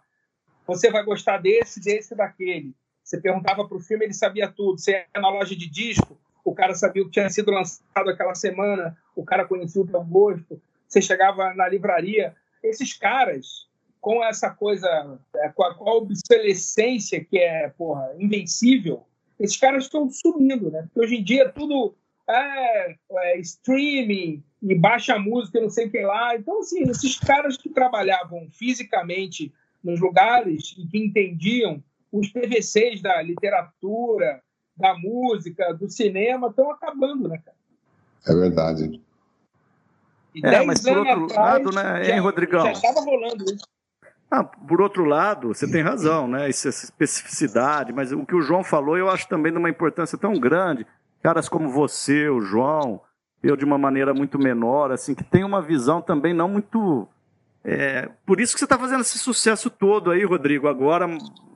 [0.67, 2.75] você vai gostar desse, desse, daquele.
[3.03, 4.77] Você perguntava para o filme, ele sabia tudo.
[4.77, 6.15] Você ia na loja de disco,
[6.45, 10.03] o cara sabia o que tinha sido lançado aquela semana, o cara conhecia o teu
[10.03, 10.61] gosto.
[10.87, 12.35] Você chegava na livraria.
[12.61, 13.67] Esses caras,
[13.99, 19.03] com essa coisa, é, com a, com a obsolescência que é, porra, invencível,
[19.39, 20.83] esses caras estão sumindo, né?
[20.83, 21.95] Porque hoje em dia tudo
[22.31, 26.35] é, é streaming e baixa música e não sei o que lá.
[26.35, 33.21] Então, assim, esses caras que trabalhavam fisicamente nos lugares e que entendiam os PVCs da
[33.21, 34.41] literatura,
[34.75, 37.57] da música, do cinema, estão acabando, né, cara?
[38.27, 39.01] É verdade.
[40.33, 42.65] E é, mas por outro atrás, lado, né, já, hein, Rodrigão?
[42.65, 43.65] Já estava rolando isso.
[44.29, 46.47] Ah, por outro lado, você tem razão, né?
[46.47, 50.39] Essa especificidade, mas o que o João falou eu acho também de uma importância tão
[50.39, 50.87] grande.
[51.21, 53.01] Caras como você, o João,
[53.43, 57.07] eu de uma maneira muito menor, assim, que tem uma visão também não muito.
[57.63, 61.07] É, por isso que você está fazendo esse sucesso todo aí, Rodrigo, agora,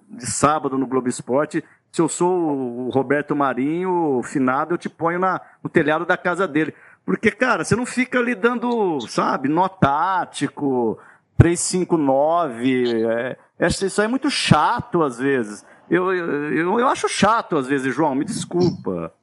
[0.10, 1.63] de sábado no Globo Esporte.
[1.91, 6.47] Se eu sou o Roberto Marinho, finado, eu te ponho na, no telhado da casa
[6.47, 6.73] dele.
[7.06, 10.99] Porque, cara, você não fica ali dando, sabe, nó tático
[11.38, 13.04] 359.
[13.60, 15.65] É, isso aí é muito chato às vezes.
[15.89, 19.13] Eu, eu, eu acho chato às vezes, João, me desculpa.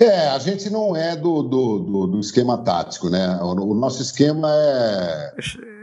[0.00, 3.38] É, a gente não é do, do, do, do esquema tático, né?
[3.42, 5.34] O, o, nosso esquema é,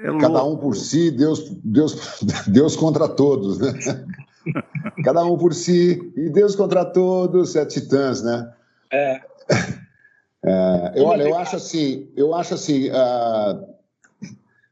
[0.04, 3.74] é cada um por si, Deus, Deus, Deus contra todos, né?
[5.06, 8.52] cada um por si e Deus contra todos, é titãs, né?
[8.92, 9.22] É.
[10.44, 13.68] é eu, olha, eu acho assim, eu acho assim, uh,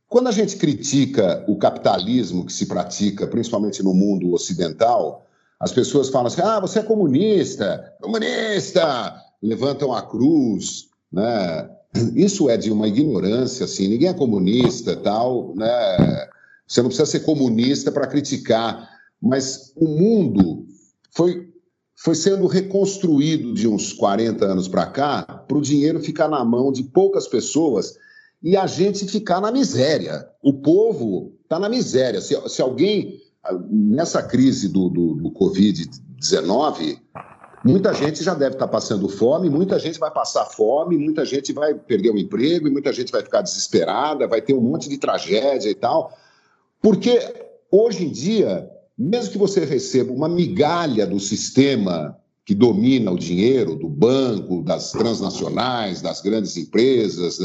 [0.08, 5.28] quando a gente critica o capitalismo que se pratica, principalmente no mundo ocidental,
[5.60, 11.70] as pessoas falam assim: ah, você é comunista, comunista, levantam a cruz, né?
[12.16, 16.28] Isso é de uma ignorância, assim, ninguém é comunista, tal, né?
[16.68, 18.90] Você não precisa ser comunista para criticar,
[19.22, 20.66] mas o mundo
[21.12, 21.54] foi
[21.98, 26.70] foi sendo reconstruído de uns 40 anos para cá para o dinheiro ficar na mão
[26.70, 27.96] de poucas pessoas
[28.44, 30.28] e a gente ficar na miséria.
[30.44, 32.20] O povo está na miséria.
[32.20, 33.22] Se, se alguém
[33.70, 37.00] nessa crise do, do, do Covid-19,
[37.66, 41.74] muita gente já deve estar passando fome, muita gente vai passar fome, muita gente vai
[41.74, 45.74] perder o emprego, muita gente vai ficar desesperada, vai ter um monte de tragédia e
[45.74, 46.16] tal.
[46.80, 47.20] Porque
[47.72, 53.76] hoje em dia, mesmo que você receba uma migalha do sistema que domina o dinheiro,
[53.76, 57.40] do banco, das transnacionais, das grandes empresas,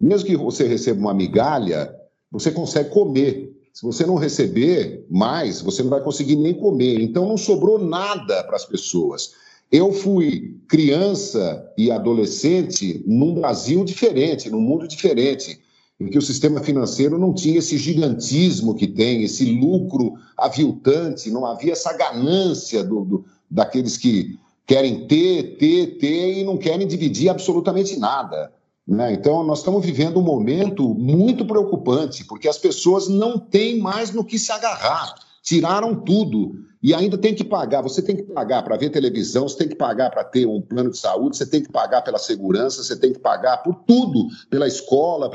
[0.00, 1.94] mesmo que você receba uma migalha,
[2.30, 3.52] você consegue comer.
[3.72, 7.00] Se você não receber mais, você não vai conseguir nem comer.
[7.00, 9.32] Então não sobrou nada para as pessoas.
[9.70, 15.58] Eu fui criança e adolescente num Brasil diferente, num mundo diferente,
[15.98, 21.46] em que o sistema financeiro não tinha esse gigantismo que tem, esse lucro aviltante, não
[21.46, 27.30] havia essa ganância do, do daqueles que querem ter, ter, ter e não querem dividir
[27.30, 28.52] absolutamente nada.
[28.86, 29.12] Né?
[29.12, 34.24] Então, nós estamos vivendo um momento muito preocupante, porque as pessoas não têm mais no
[34.24, 35.14] que se agarrar.
[35.42, 37.80] Tiraram tudo e ainda tem que pagar.
[37.82, 40.90] Você tem que pagar para ver televisão, você tem que pagar para ter um plano
[40.90, 44.66] de saúde, você tem que pagar pela segurança, você tem que pagar por tudo, pela
[44.66, 45.30] escola.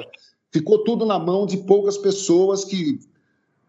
[0.51, 2.99] Ficou tudo na mão de poucas pessoas que.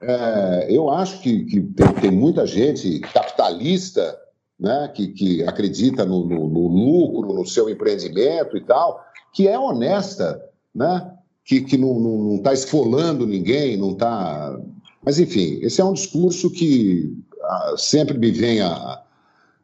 [0.01, 4.17] É, eu acho que, que tem, tem, muita gente capitalista
[4.59, 9.01] né, que, que acredita no, no, no lucro, no seu empreendimento e tal,
[9.33, 10.42] que é honesta,
[10.75, 11.12] né?
[11.49, 14.61] que, que não está esfolando ninguém, não está.
[15.03, 19.03] Mas, enfim, esse é um discurso que ah, sempre me vem à,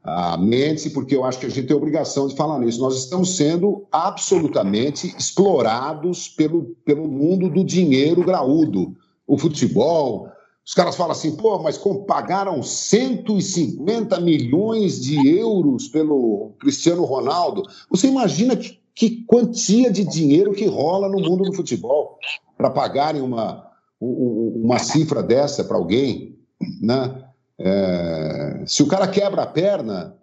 [0.02, 2.80] à mente, porque eu acho que a gente tem a obrigação de falar nisso.
[2.80, 8.96] Nós estamos sendo absolutamente explorados pelo, pelo mundo do dinheiro graúdo.
[9.26, 10.28] O futebol,
[10.64, 17.62] os caras falam assim, pô, mas pagaram 150 milhões de euros pelo Cristiano Ronaldo.
[17.90, 22.18] Você imagina que que quantia de dinheiro que rola no mundo do futebol
[22.56, 23.68] para pagarem uma,
[24.00, 26.38] uma cifra dessa para alguém,
[26.80, 27.22] né?
[27.58, 30.16] É, se o cara quebra a perna,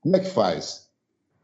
[0.00, 0.86] como é que faz?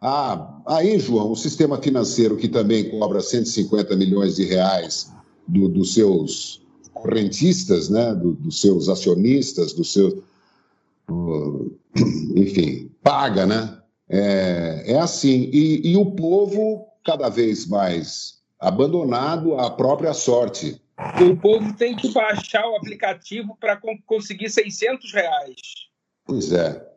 [0.01, 5.13] Ah, aí, João, o sistema financeiro que também cobra 150 milhões de reais
[5.47, 6.62] do, dos seus
[6.93, 8.15] correntistas, né?
[8.15, 10.15] Do, dos seus acionistas, dos seus.
[11.09, 11.77] Uh,
[12.37, 13.79] enfim, paga, né?
[14.09, 15.51] É, é assim.
[15.53, 20.81] E, e o povo cada vez mais abandonado à própria sorte.
[21.21, 25.57] O povo tem que baixar o aplicativo para conseguir 600 reais.
[26.25, 26.89] Pois é.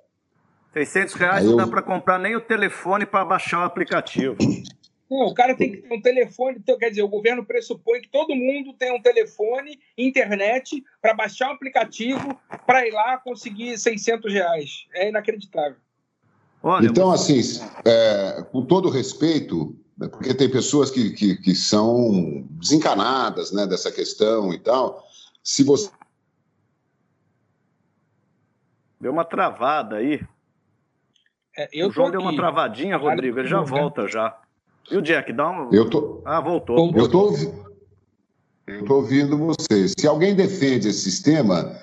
[0.74, 1.58] 600 reais Aí não eu...
[1.58, 4.36] dá para comprar nem o telefone para baixar o aplicativo.
[5.10, 6.58] Não, o cara tem que ter um telefone.
[6.58, 11.50] Então, quer dizer, o governo pressupõe que todo mundo tem um telefone, internet, para baixar
[11.50, 14.86] o aplicativo, para ir lá conseguir 600 reais.
[14.94, 15.78] É inacreditável.
[16.64, 17.40] Olha, então, assim,
[17.86, 23.92] é, com todo respeito, né, porque tem pessoas que, que, que, são desencanadas né, dessa
[23.92, 25.08] questão e tal,
[25.44, 25.92] se você.
[29.00, 30.26] Deu uma travada aí.
[31.56, 34.36] É, o João deu uma travadinha, Rodrigo, ele já volta já.
[34.92, 35.70] E o Jack, dá uma.
[35.74, 36.22] Eu tô...
[36.26, 36.92] Ah, voltou.
[36.96, 37.34] Eu tô,
[38.68, 39.94] eu tô ouvindo vocês.
[39.98, 41.76] Se alguém defende esse sistema,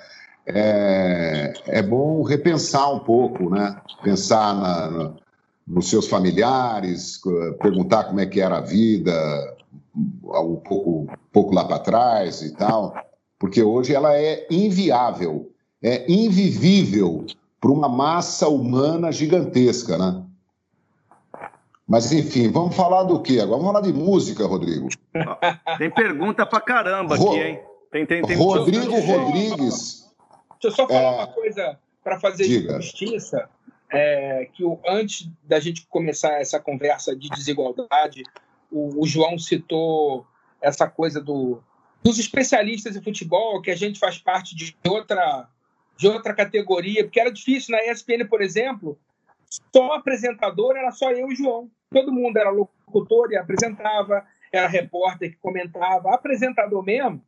[0.45, 3.79] é, é bom repensar um pouco, né?
[4.03, 5.13] Pensar na, na,
[5.67, 7.21] nos seus familiares,
[7.61, 9.55] perguntar como é que era a vida
[9.95, 12.95] um pouco, um pouco lá para trás e tal,
[13.39, 15.51] porque hoje ela é inviável,
[15.81, 17.25] é invivível
[17.61, 20.23] para uma massa humana gigantesca, né?
[21.87, 23.61] Mas enfim, vamos falar do quê agora?
[23.61, 24.87] Vamos falar de música, Rodrigo.
[25.77, 27.59] Tem pergunta para caramba aqui, hein?
[27.91, 30.03] Tem, tem, tem Rodrigo Rodrigues
[30.63, 31.15] Deixa eu só falar é...
[31.17, 32.81] uma coisa para fazer Diga.
[32.81, 33.49] justiça.
[33.91, 38.23] É, que o, antes da gente começar essa conversa de desigualdade,
[38.71, 40.25] o, o João citou
[40.59, 41.61] essa coisa do,
[42.01, 45.47] dos especialistas em futebol, que a gente faz parte de outra,
[45.95, 48.97] de outra categoria, porque era difícil na ESPN, por exemplo,
[49.73, 51.69] só apresentador era só eu e João.
[51.91, 56.13] Todo mundo era locutor e apresentava, era repórter que comentava.
[56.13, 57.21] Apresentador mesmo,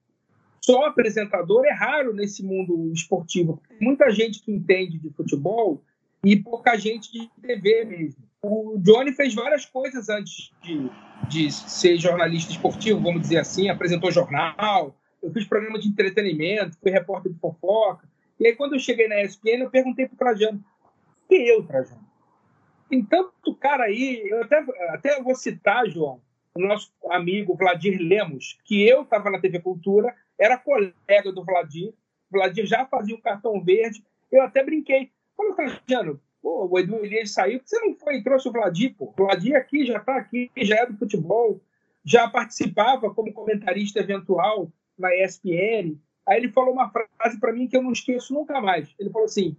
[0.59, 3.61] só apresentador é raro nesse mundo esportivo.
[3.69, 5.84] Tem muita gente que entende de futebol
[6.23, 8.23] e pouca gente de TV mesmo.
[8.41, 10.89] O Johnny fez várias coisas antes de,
[11.28, 16.91] de ser jornalista esportivo, vamos dizer assim, apresentou jornal, eu fiz programa de entretenimento, fui
[16.91, 18.07] repórter de fofoca.
[18.39, 20.63] E aí, quando eu cheguei na ESPN, eu perguntei para o Trajano,
[21.28, 22.05] que eu, Trajano?
[22.89, 26.21] Tem tanto cara aí, eu até, até vou citar, João,
[26.53, 31.89] o nosso amigo Vladir Lemos, que eu estava na TV Cultura, era colega do Vladir,
[31.89, 31.93] o
[32.31, 35.11] Vladir já fazia o cartão verde, eu até brinquei.
[35.36, 39.05] Falei, Trajano, pô, o Edu Elias saiu, você não foi e trouxe o Vladir, pô?
[39.05, 41.59] O Vladir aqui, já está aqui, já é do futebol,
[42.03, 45.97] já participava como comentarista eventual na ESPN.
[46.27, 48.93] Aí ele falou uma frase para mim que eu não esqueço nunca mais.
[48.99, 49.57] Ele falou assim: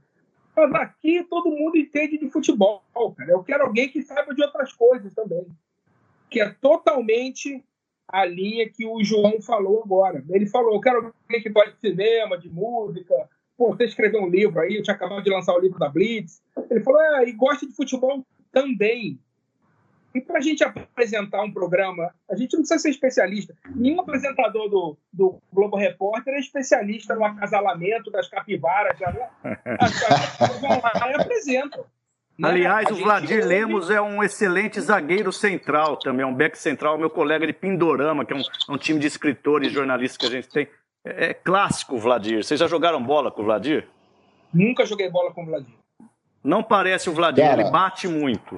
[0.57, 2.83] mas aqui todo mundo entende de futebol,
[3.17, 3.31] cara.
[3.31, 5.47] Eu quero alguém que saiba de outras coisas também.
[6.31, 7.63] Que é totalmente
[8.09, 10.25] a linha que o João falou agora.
[10.31, 13.15] Ele falou: eu quero alguém que gosta de cinema, de música.
[13.57, 16.43] Pô, você escreveu um livro aí, eu tinha acabado de lançar o livro da Blitz.
[16.71, 19.21] Ele falou: é, e gosta de futebol também.
[20.17, 23.55] E para a gente apresentar um programa, a gente não precisa ser especialista.
[23.75, 28.99] Nenhum apresentador do, do Globo Repórter é especialista no acasalamento das capivaras.
[28.99, 29.29] Já, né?
[29.79, 31.85] As vão lá e apresentam.
[32.39, 32.49] Né?
[32.49, 33.47] Aliás, o Vladir.
[33.47, 38.25] Lemos é um excelente zagueiro central também, é um back central, meu colega de Pindorama,
[38.25, 40.67] que é um, um time de escritores e jornalistas que a gente tem.
[41.05, 42.43] É, é clássico o Vladir.
[42.43, 43.87] Vocês já jogaram bola com o Vladir?
[44.53, 45.75] Nunca joguei bola com o Vladir.
[46.43, 48.57] Não parece o Vladir, Cara, ele bate muito.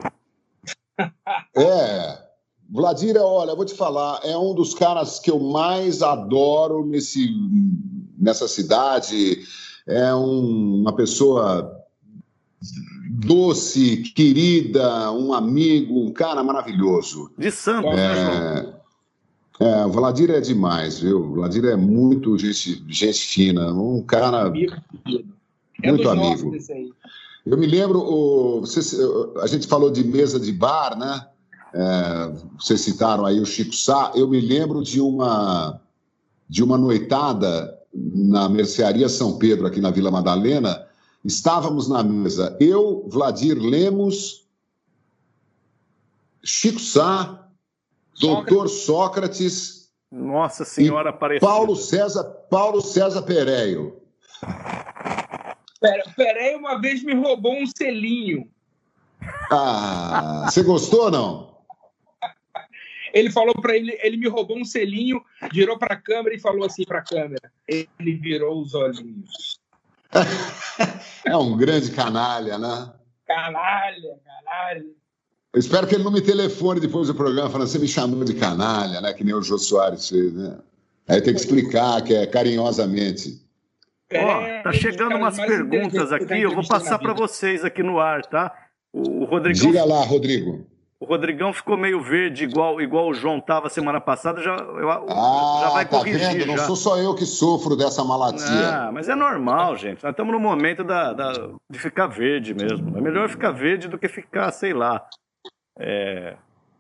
[1.57, 2.29] É.
[2.71, 7.31] Vladir, olha, eu vou te falar, é um dos caras que eu mais adoro nesse,
[8.19, 9.43] nessa cidade.
[9.87, 11.75] É um, uma pessoa
[13.11, 17.31] doce, querida, um amigo, um cara maravilhoso.
[17.39, 18.75] De Santos, né, é, né,
[19.61, 21.21] É, o Vladir é demais, viu?
[21.21, 24.43] O Vladir é muito gente, gente fina, um cara.
[24.43, 24.75] Amigo,
[25.83, 26.53] é muito amigo.
[27.51, 28.63] Eu me lembro, o,
[29.41, 31.27] a gente falou de mesa de bar, né?
[31.75, 34.13] É, vocês citaram aí o Chico Sá.
[34.15, 35.81] Eu me lembro de uma,
[36.49, 40.87] de uma noitada na mercearia São Pedro, aqui na Vila Madalena.
[41.25, 44.47] Estávamos na mesa, eu, Vladir Lemos,
[46.45, 47.49] Chico Sá,
[48.21, 49.89] Doutor Sócrates.
[50.11, 51.47] Nossa Senhora Aparecida.
[51.47, 53.97] Paulo César, Paulo César Pereio.
[55.81, 58.51] Peré uma vez me roubou um selinho.
[59.51, 61.59] Ah, você gostou ou não?
[63.13, 65.23] Ele falou para ele, ele me roubou um selinho,
[65.53, 67.51] virou para a câmera e falou assim para a câmera.
[67.67, 69.59] Ele virou os olhinhos.
[71.25, 72.93] é um grande canalha, né?
[73.27, 74.87] Canalha, canalha.
[75.53, 78.35] Eu espero que ele não me telefone depois do programa falando você me chamou de
[78.35, 79.13] canalha, né?
[79.13, 80.59] Que nem o Jô Soares fez, né?
[81.07, 83.43] Aí tem que explicar que é carinhosamente.
[84.15, 88.25] Ó, é, tá chegando umas perguntas aqui, eu vou passar para vocês aqui no ar,
[88.25, 88.55] tá?
[88.93, 89.71] O Rodrigão.
[89.71, 90.67] Diga lá, Rodrigo.
[91.01, 95.61] O Rodrigão ficou meio verde, igual, igual o João tava semana passada, já, eu, ah,
[95.63, 96.39] já vai tá corrigir.
[96.39, 96.47] Vendo?
[96.47, 96.65] Não já.
[96.65, 98.69] sou só eu que sofro dessa malatia.
[98.69, 100.03] Ah, mas é normal, gente.
[100.03, 101.33] Nós estamos no momento da, da,
[101.71, 102.99] de ficar verde mesmo.
[102.99, 105.07] É melhor ficar verde do que ficar, sei lá.
[105.79, 106.35] É,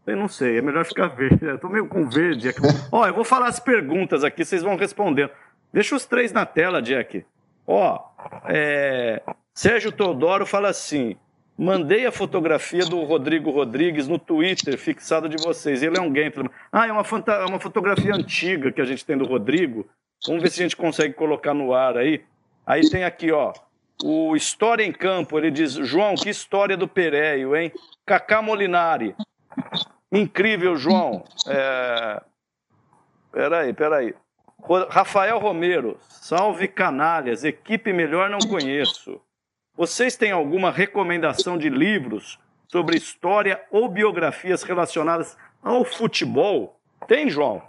[0.04, 1.44] eu não sei, é melhor ficar verde.
[1.44, 2.60] Eu tô meio com verde aqui.
[2.90, 5.30] Ó, eu vou falar as perguntas aqui, vocês vão responder.
[5.72, 7.24] Deixa os três na tela, Jack.
[7.66, 8.00] Ó,
[8.46, 9.22] é...
[9.54, 11.16] Sérgio Teodoro fala assim:
[11.58, 15.82] mandei a fotografia do Rodrigo Rodrigues no Twitter, fixado de vocês.
[15.82, 16.50] Ele é um gentleman.
[16.70, 17.02] Ah, é uma.
[17.02, 19.88] É uma fotografia antiga que a gente tem do Rodrigo.
[20.26, 22.24] Vamos ver se a gente consegue colocar no ar aí.
[22.66, 23.52] Aí tem aqui, ó.
[24.04, 27.72] O História em Campo, ele diz: João, que história do Pereio, hein?
[28.06, 29.14] Cacá Molinari.
[30.12, 31.24] Incrível, João.
[31.46, 32.22] É...
[33.32, 34.14] Peraí, peraí.
[34.90, 39.20] Rafael Romero, salve canalhas, equipe melhor não conheço.
[39.76, 42.38] Vocês têm alguma recomendação de livros
[42.70, 46.78] sobre história ou biografias relacionadas ao futebol?
[47.06, 47.62] Tem, João?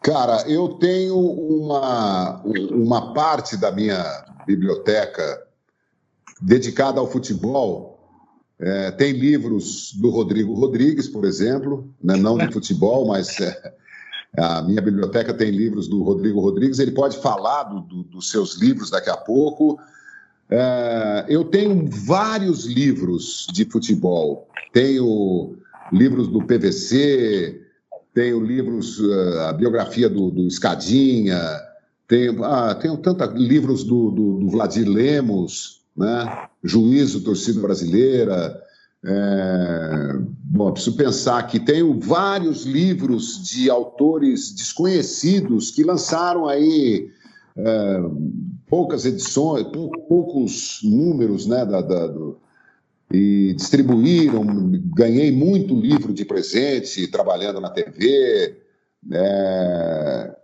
[0.00, 2.40] Cara, eu tenho uma,
[2.70, 4.02] uma parte da minha
[4.46, 5.46] biblioteca
[6.40, 7.98] dedicada ao futebol.
[8.58, 13.74] É, tem livros do Rodrigo Rodrigues, por exemplo, né, não de futebol, mas é,
[14.36, 18.56] a minha biblioteca tem livros do Rodrigo Rodrigues, ele pode falar do, do, dos seus
[18.56, 19.78] livros daqui a pouco.
[20.48, 24.48] É, eu tenho vários livros de futebol.
[24.72, 25.56] Tenho
[25.92, 27.60] livros do PVC,
[28.14, 31.40] tenho livros, uh, a biografia do, do Escadinha,
[32.08, 36.48] tenho, ah, tenho tantos livros do, do, do Vladir Lemos, né?
[36.62, 38.60] Juízo, torcida brasileira.
[39.02, 47.10] É, bom, preciso pensar que tenho vários livros de autores desconhecidos que lançaram aí
[47.56, 48.00] é,
[48.66, 49.66] poucas edições,
[50.08, 52.38] poucos números, né, da, da do,
[53.12, 54.44] e distribuíram.
[54.94, 58.56] Ganhei muito livro de presente trabalhando na TV.
[59.12, 60.36] É...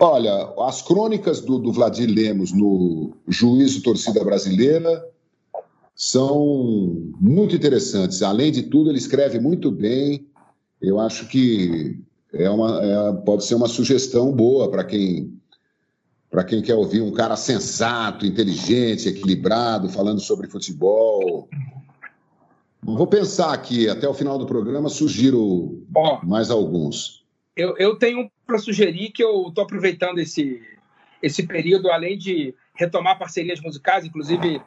[0.00, 5.04] Olha, as crônicas do, do Lemos no Juízo Torcida Brasileira
[5.98, 8.22] são muito interessantes.
[8.22, 10.28] Além de tudo, ele escreve muito bem.
[10.80, 11.98] Eu acho que
[12.32, 15.36] é uma, é, pode ser uma sugestão boa para quem
[16.30, 21.48] para quem quer ouvir um cara sensato, inteligente, equilibrado, falando sobre futebol.
[22.82, 27.24] Vou pensar aqui, até o final do programa, sugiro oh, mais alguns.
[27.56, 30.60] Eu, eu tenho para sugerir que eu estou aproveitando esse,
[31.22, 34.60] esse período, além de retomar parcerias musicais, inclusive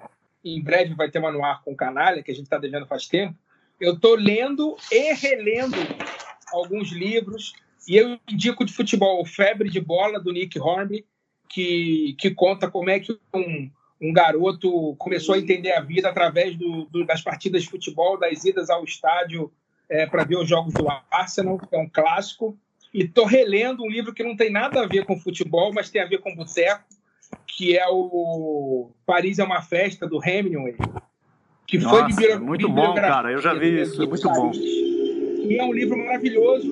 [0.44, 3.08] em breve vai ter uma no com o Canalha, que a gente está devendo faz
[3.08, 3.36] tempo.
[3.80, 5.78] Eu estou lendo e relendo
[6.52, 7.54] alguns livros,
[7.88, 11.06] e eu indico de futebol Febre de Bola, do Nick Hornby,
[11.50, 13.70] que, que conta como é que um,
[14.02, 18.44] um garoto começou a entender a vida através do, do, das partidas de futebol, das
[18.46, 19.52] idas ao estádio
[19.90, 22.58] é, para ver os jogos do Arsenal, que é um clássico.
[22.94, 26.02] E estou relendo um livro que não tem nada a ver com futebol, mas tem
[26.02, 26.84] a ver com boteco,
[27.48, 30.76] que é o Paris é uma Festa, do Hemingway.
[31.68, 33.32] Que Nossa, foi de muito bom, cara.
[33.32, 34.52] Eu já vi isso, é muito bom.
[34.54, 36.68] E é um livro maravilhoso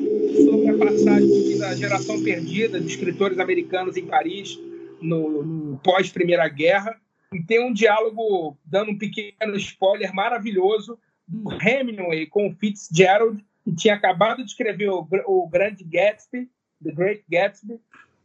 [0.46, 4.60] sobre a passagem da geração perdida de escritores americanos em Paris
[5.02, 7.00] no, no pós-Primeira Guerra.
[7.34, 10.98] E tem um diálogo, dando um pequeno spoiler maravilhoso,
[11.28, 16.50] do Hemingway com o Fitzgerald, que tinha acabado de escrever o, o Grande Gatsby,
[16.84, 17.80] The Great Gatsby.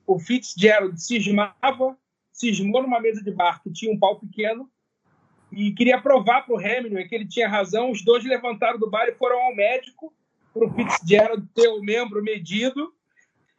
[0.07, 1.97] O Fitzgerald cismava,
[2.35, 4.69] cismou numa mesa de bar que tinha um pau pequeno
[5.53, 7.91] e queria provar para o Hemingway que ele tinha razão.
[7.91, 10.13] Os dois levantaram do bar e foram ao médico
[10.53, 12.93] para o Fitzgerald ter o membro medido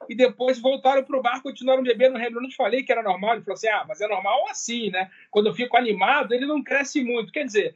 [0.10, 2.16] e depois voltaram para o bar, continuaram bebendo.
[2.16, 3.36] O Hamilton, não te falei que era normal.
[3.36, 5.10] Ele falou assim: ah, mas é normal assim, né?
[5.32, 7.32] Quando eu fico animado, ele não cresce muito.
[7.32, 7.76] Quer dizer,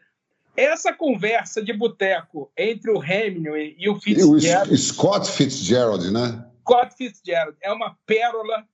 [0.55, 4.69] essa conversa de boteco entre o Hamilton e o Fitzgerald.
[4.69, 6.45] E o Scott Fitzgerald, né?
[6.61, 8.67] Scott Fitzgerald é uma pérola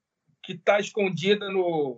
[0.46, 1.98] que está escondida no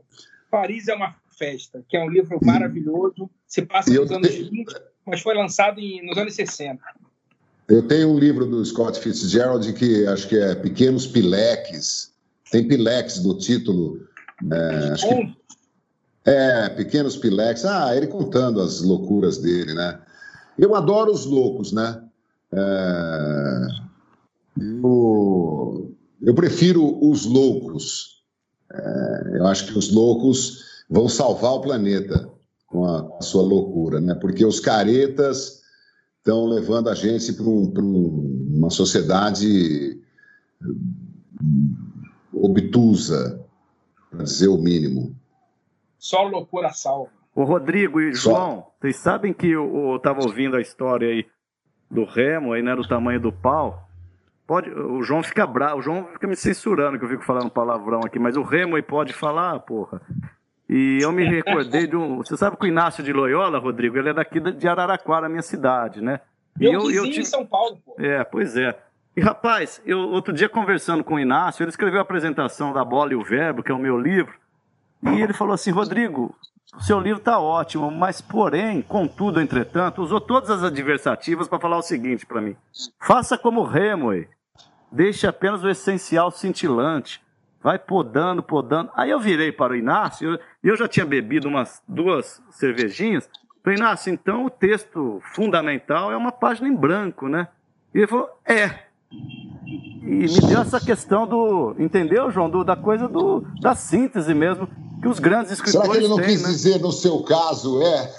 [0.49, 3.29] Paris é uma Festa, que é um livro maravilhoso.
[3.45, 4.75] Se passa nos anos 20,
[5.05, 6.81] mas foi lançado em, nos anos 60.
[7.67, 12.13] Eu tenho um livro do Scott Fitzgerald que acho que é Pequenos Pileques.
[12.51, 14.07] Tem Pileques no título.
[14.91, 15.37] Acho que...
[16.25, 17.65] É, Pequenos Pileques.
[17.65, 19.99] Ah, ele contando as loucuras dele, né?
[20.57, 22.03] Eu adoro os loucos, né?
[22.51, 23.67] É...
[24.59, 25.95] Eu...
[26.21, 28.16] eu prefiro os loucos.
[28.71, 29.37] É...
[29.37, 32.29] Eu acho que os loucos vão salvar o planeta
[32.65, 34.15] com a, a sua loucura, né?
[34.15, 35.61] Porque os caretas
[36.17, 40.01] estão levando a gente para um, um, uma sociedade
[42.33, 43.43] obtusa,
[44.09, 45.15] para dizer o mínimo.
[45.97, 47.09] Só loucura salva.
[47.33, 48.31] O Rodrigo e Só.
[48.31, 51.25] João, vocês sabem que eu estava ouvindo a história aí
[51.89, 53.86] do remo, aí, né, do tamanho do pau.
[54.47, 57.99] Pode, o João fica bravo, o João fica me censurando que eu fico falando palavrão
[58.05, 60.01] aqui, mas o remo aí pode falar, porra.
[60.69, 62.17] E eu me recordei de um.
[62.17, 66.01] Você sabe que o Inácio de Loyola, Rodrigo, ele é daqui de Araraquara, minha cidade,
[66.01, 66.21] né?
[66.57, 67.19] Meu e eu, eu tive...
[67.19, 67.95] em São Paulo, pô.
[67.99, 68.77] É, pois é.
[69.15, 73.13] E rapaz, eu outro dia conversando com o Inácio, ele escreveu a apresentação da Bola
[73.13, 74.33] e o Verbo, que é o meu livro,
[75.03, 76.35] e ele falou assim: Rodrigo,
[76.75, 81.77] o seu livro está ótimo, mas porém, contudo, entretanto, usou todas as adversativas para falar
[81.77, 82.55] o seguinte para mim:
[82.99, 84.27] faça como Hemingway,
[84.91, 87.21] deixe apenas o essencial cintilante
[87.61, 88.89] vai podando, podando.
[88.95, 93.29] Aí eu virei para o Inácio, e eu, já tinha bebido umas duas cervejinhas.
[93.63, 97.49] Falei, Inácio, então o texto fundamental é uma página em branco, né?
[97.93, 98.87] E ele falou, é.
[99.11, 102.49] E me deu essa questão do, entendeu, João?
[102.49, 104.69] Do, da coisa do, da síntese mesmo,
[105.01, 105.87] que os grandes escritores.
[105.87, 106.49] Será que ele não têm, quis né?
[106.49, 108.15] dizer no seu caso é?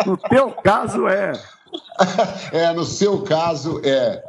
[0.06, 1.32] no teu caso é.
[2.52, 4.22] É, no seu caso é.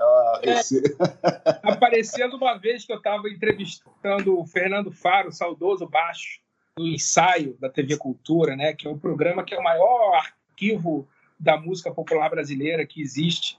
[0.43, 0.81] Esse...
[1.63, 6.39] Aparecendo uma vez que eu estava entrevistando o Fernando Faro, saudoso baixo,
[6.77, 11.07] do ensaio da TV Cultura, né, que é um programa que é o maior arquivo
[11.39, 13.57] da música popular brasileira que existe.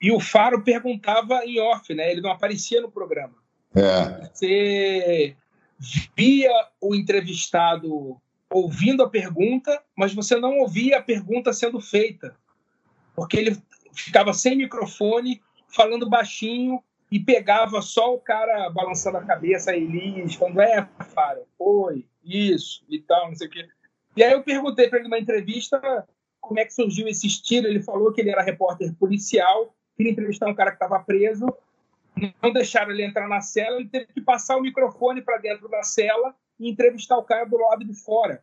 [0.00, 2.10] E o Faro perguntava em off, né?
[2.10, 3.34] Ele não aparecia no programa.
[3.74, 4.28] É.
[4.28, 5.36] Você
[6.16, 12.36] via o entrevistado ouvindo a pergunta, mas você não ouvia a pergunta sendo feita,
[13.16, 13.56] porque ele
[13.94, 20.34] ficava sem microfone falando baixinho e pegava só o cara balançando a cabeça, a Elis,
[20.34, 23.68] falando, é, Faro, foi, isso, e tal, não sei o quê.
[24.16, 26.06] E aí eu perguntei para ele numa entrevista
[26.40, 27.66] como é que surgiu esse estilo.
[27.66, 31.46] Ele falou que ele era repórter policial, queria entrevistar um cara que estava preso,
[32.42, 35.82] não deixaram ele entrar na cela, ele teve que passar o microfone para dentro da
[35.82, 38.42] cela e entrevistar o cara do lado de fora.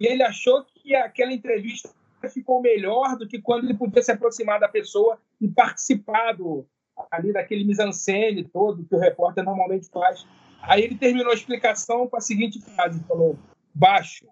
[0.00, 1.90] E ele achou que aquela entrevista
[2.28, 6.66] ficou melhor do que quando ele podia se aproximar da pessoa e participar do,
[7.10, 10.26] ali daquele mise-en-scène todo que o repórter normalmente faz.
[10.62, 13.38] Aí ele terminou a explicação com a seguinte frase, falou,
[13.74, 14.26] baixo,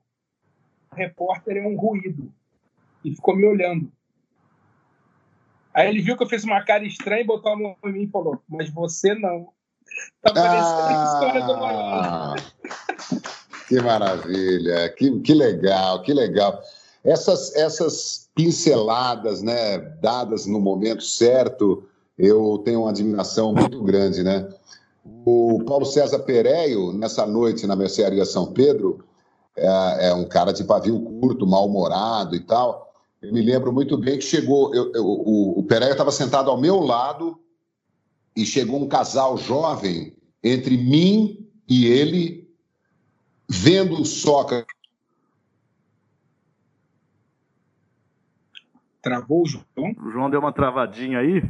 [0.91, 2.33] o repórter é um ruído.
[3.05, 3.91] E ficou me olhando.
[5.75, 8.03] Aí ele viu que eu fiz uma cara estranha e botou a mão em mim
[8.03, 9.49] e falou, mas você não.
[10.23, 12.37] Tá parecendo ah, a história do maior.
[13.69, 16.63] Que maravilha, que, que legal, que legal.
[17.05, 21.85] Essas, essas pinceladas, né, dadas no momento certo,
[22.17, 24.49] eu tenho uma admiração muito grande, né?
[25.25, 29.05] O Paulo César Pereio, nessa noite na Mercearia São Pedro,
[29.57, 32.93] é, é um cara de pavio curto, mal-humorado e tal.
[33.21, 36.61] Eu me lembro muito bem que chegou, eu, eu, o, o Pereio estava sentado ao
[36.61, 37.39] meu lado
[38.37, 42.49] e chegou um casal jovem entre mim e ele,
[43.49, 44.82] vendo o Sócrates
[49.03, 49.65] Travou o João?
[49.77, 51.43] O João deu uma travadinha aí.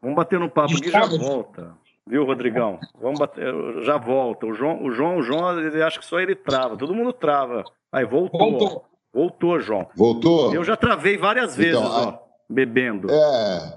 [0.00, 1.72] Vamos bater no papo aqui e já volta.
[2.06, 2.78] Viu, Rodrigão?
[3.00, 4.44] Vamos bater, já volta.
[4.44, 6.76] O João, o João, o João, ele acha que só ele trava.
[6.76, 7.64] Todo mundo trava.
[7.90, 8.38] Aí voltou.
[8.38, 9.88] Voltou, voltou João.
[9.96, 10.54] Voltou?
[10.54, 12.18] Eu já travei várias vezes, então, ó,
[12.48, 13.10] bebendo.
[13.10, 13.76] É.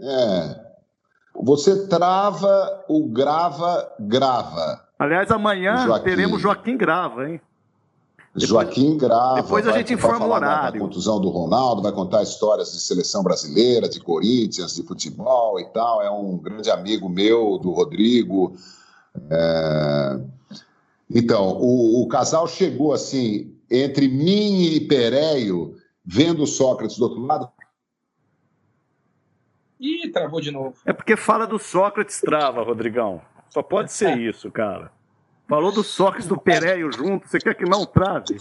[0.00, 0.68] É.
[1.34, 4.88] Você trava, o grava, grava.
[4.98, 6.04] Aliás, amanhã Joaquim.
[6.04, 7.40] teremos Joaquim Grava, hein?
[8.46, 9.42] Joaquim grava.
[9.42, 10.78] Depois a gente informa o horário.
[10.80, 15.64] Da contusão do Ronaldo, vai contar histórias de seleção brasileira, de Corinthians, de futebol e
[15.66, 16.02] tal.
[16.02, 18.56] É um grande amigo meu, do Rodrigo.
[19.30, 20.20] É...
[21.10, 27.48] Então, o, o, casal chegou assim, entre mim e Pereio, vendo Sócrates do outro lado.
[29.80, 30.74] Ih, travou de novo.
[30.84, 33.22] É porque fala do Sócrates trava, Rodrigão.
[33.48, 34.92] Só pode ser isso, cara.
[35.48, 38.36] Falou do Sócrates do Pereio junto, você quer que não trave?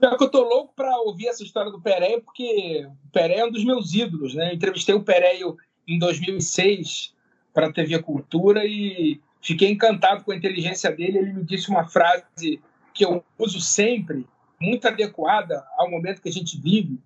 [0.00, 3.46] Pior que eu tô louco para ouvir essa história do Pereio, porque o Pereio é
[3.46, 4.50] um dos meus ídolos, né?
[4.50, 5.56] Eu entrevistei o Pereio
[5.86, 7.14] em 2006
[7.54, 11.18] para a TV Cultura e fiquei encantado com a inteligência dele.
[11.18, 12.60] Ele me disse uma frase
[12.92, 14.26] que eu uso sempre,
[14.60, 16.98] muito adequada ao momento que a gente vive,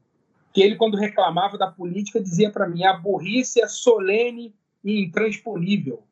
[0.50, 6.02] que ele, quando reclamava da política, dizia para mim: a burrice é solene e intransponível.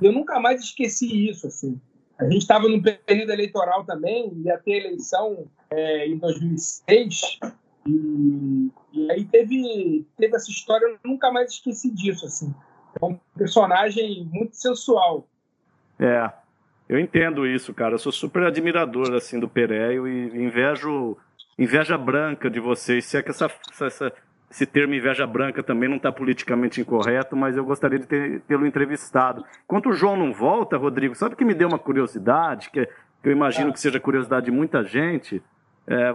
[0.00, 1.78] Eu nunca mais esqueci isso, assim.
[2.18, 7.38] A gente estava no período eleitoral também, ia ter eleição é, em 2006,
[7.86, 12.54] e, e, aí teve, teve essa história, eu nunca mais esqueci disso, assim.
[13.00, 15.28] É um personagem muito sensual.
[15.98, 16.30] É,
[16.88, 17.94] eu entendo isso, cara.
[17.94, 21.16] Eu sou super admirador, assim, do Pereio e invejo
[21.58, 23.50] inveja branca de vocês, se é que essa,
[23.80, 24.12] essa
[24.50, 28.06] esse termo inveja branca também não está politicamente incorreto, mas eu gostaria de
[28.40, 29.44] tê-lo entrevistado.
[29.64, 32.88] Enquanto o João não volta, Rodrigo, sabe que me deu uma curiosidade, que,
[33.22, 35.42] eu imagino que seja curiosidade de muita gente?
[35.86, 36.14] É,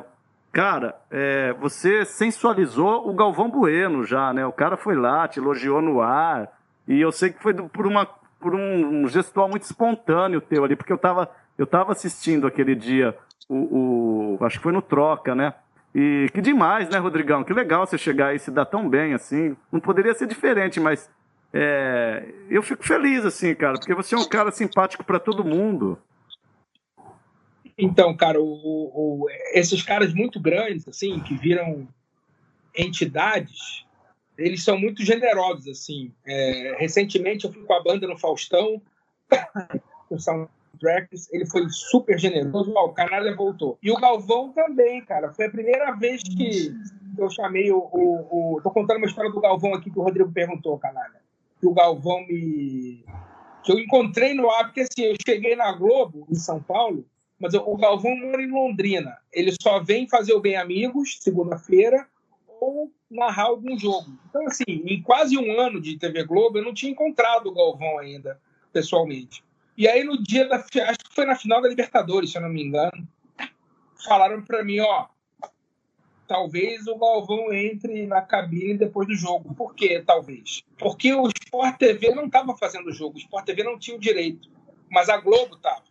[0.52, 4.46] cara, é, você sensualizou o Galvão Bueno já, né?
[4.46, 6.50] O cara foi lá, te elogiou no ar,
[6.88, 8.08] e eu sei que foi por, uma,
[8.40, 12.76] por um, um gestual muito espontâneo teu ali, porque eu estava eu tava assistindo aquele
[12.76, 13.16] dia,
[13.48, 15.54] o, o, acho que foi no Troca, né?
[15.96, 17.44] E que demais, né, Rodrigão?
[17.44, 19.56] Que legal você chegar e se dar tão bem assim.
[19.72, 21.10] Não poderia ser diferente, mas
[21.54, 26.00] é, eu fico feliz, assim, cara, porque você é um cara simpático para todo mundo.
[27.78, 31.88] Então, cara, o, o, esses caras muito grandes, assim, que viram
[32.76, 33.86] entidades,
[34.36, 36.12] eles são muito generosos, assim.
[36.26, 38.82] É, recentemente eu fui com a banda no Faustão,
[40.10, 40.20] o
[40.80, 42.74] Tracks, ele foi super generoso.
[42.76, 43.78] Ó, o Canalha voltou.
[43.82, 45.32] E o Galvão também, cara.
[45.34, 46.74] Foi a primeira vez que
[47.18, 48.62] eu chamei o, o, o.
[48.62, 51.22] Tô contando uma história do Galvão aqui que o Rodrigo perguntou, Canalha.
[51.60, 53.04] Que o Galvão me.
[53.64, 57.06] Que eu encontrei no ar, porque assim, eu cheguei na Globo, em São Paulo,
[57.40, 59.18] mas o Galvão mora em Londrina.
[59.32, 62.06] Ele só vem fazer o Bem Amigos, segunda-feira,
[62.60, 64.12] ou narrar algum jogo.
[64.30, 68.00] Então, assim, em quase um ano de TV Globo, eu não tinha encontrado o Galvão
[68.00, 68.38] ainda,
[68.74, 69.44] pessoalmente.
[69.78, 70.58] E aí no dia da.
[70.58, 73.08] Acho que foi na final da Libertadores, se eu não me engano.
[74.06, 75.08] Falaram para mim, ó.
[76.28, 79.54] Talvez o Galvão entre na cabine depois do jogo.
[79.54, 80.64] Por quê, talvez?
[80.78, 83.16] Porque o Sport TV não estava fazendo o jogo.
[83.16, 84.50] O Sport TV não tinha o direito.
[84.90, 85.84] Mas a Globo estava.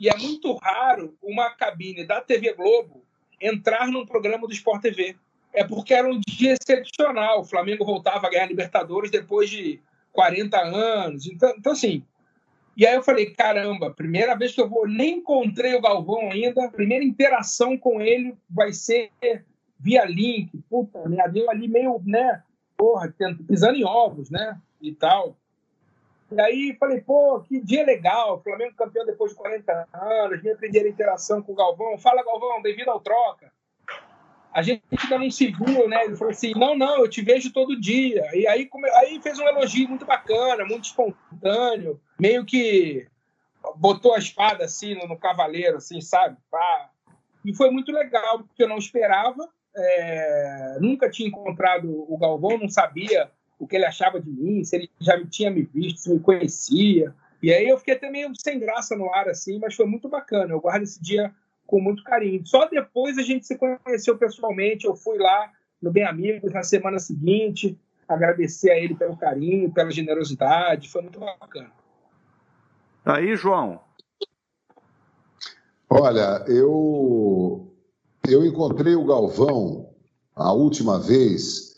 [0.00, 3.04] E é muito raro uma cabine da TV Globo
[3.40, 5.16] entrar num programa do Sport TV.
[5.52, 7.40] É porque era um dia excepcional.
[7.40, 9.80] O Flamengo voltava a ganhar Libertadores depois de
[10.12, 11.26] 40 anos.
[11.26, 12.02] Então, então, assim.
[12.76, 16.68] E aí eu falei, caramba, primeira vez que eu vou, nem encontrei o Galvão ainda,
[16.70, 19.10] primeira interação com ele vai ser
[19.78, 22.42] via link, puta, me deu ali meio, né,
[22.76, 23.14] porra,
[23.46, 25.36] pisando em ovos, né, e tal.
[26.32, 30.88] E aí falei, pô, que dia legal, Flamengo campeão depois de 40 anos, minha primeira
[30.88, 31.96] interação com o Galvão.
[31.98, 33.53] Fala, Galvão, bem-vindo ao Troca
[34.54, 36.04] a gente ainda não se viu, né?
[36.04, 38.24] Ele falou assim: não, não, eu te vejo todo dia.
[38.32, 43.08] E aí, aí fez um elogio muito bacana, muito espontâneo, meio que
[43.76, 46.36] botou a espada assim no, no cavaleiro, assim, sabe?
[46.48, 46.88] Pá.
[47.44, 49.48] E foi muito legal, porque eu não esperava.
[49.76, 53.28] É, nunca tinha encontrado o Galvão, não sabia
[53.58, 57.12] o que ele achava de mim, se ele já tinha me visto, se me conhecia.
[57.42, 60.52] E aí eu fiquei até meio sem graça no ar, assim, mas foi muito bacana.
[60.52, 61.34] Eu guardo esse dia
[61.66, 62.46] com muito carinho.
[62.46, 64.86] Só depois a gente se conheceu pessoalmente.
[64.86, 65.50] Eu fui lá
[65.80, 70.88] no Bem Amigos na semana seguinte, agradecer a ele pelo carinho, pela generosidade.
[70.88, 71.72] Foi muito bacana.
[73.04, 73.80] Aí, João.
[75.90, 77.70] Olha, eu
[78.26, 79.90] eu encontrei o Galvão
[80.34, 81.74] a última vez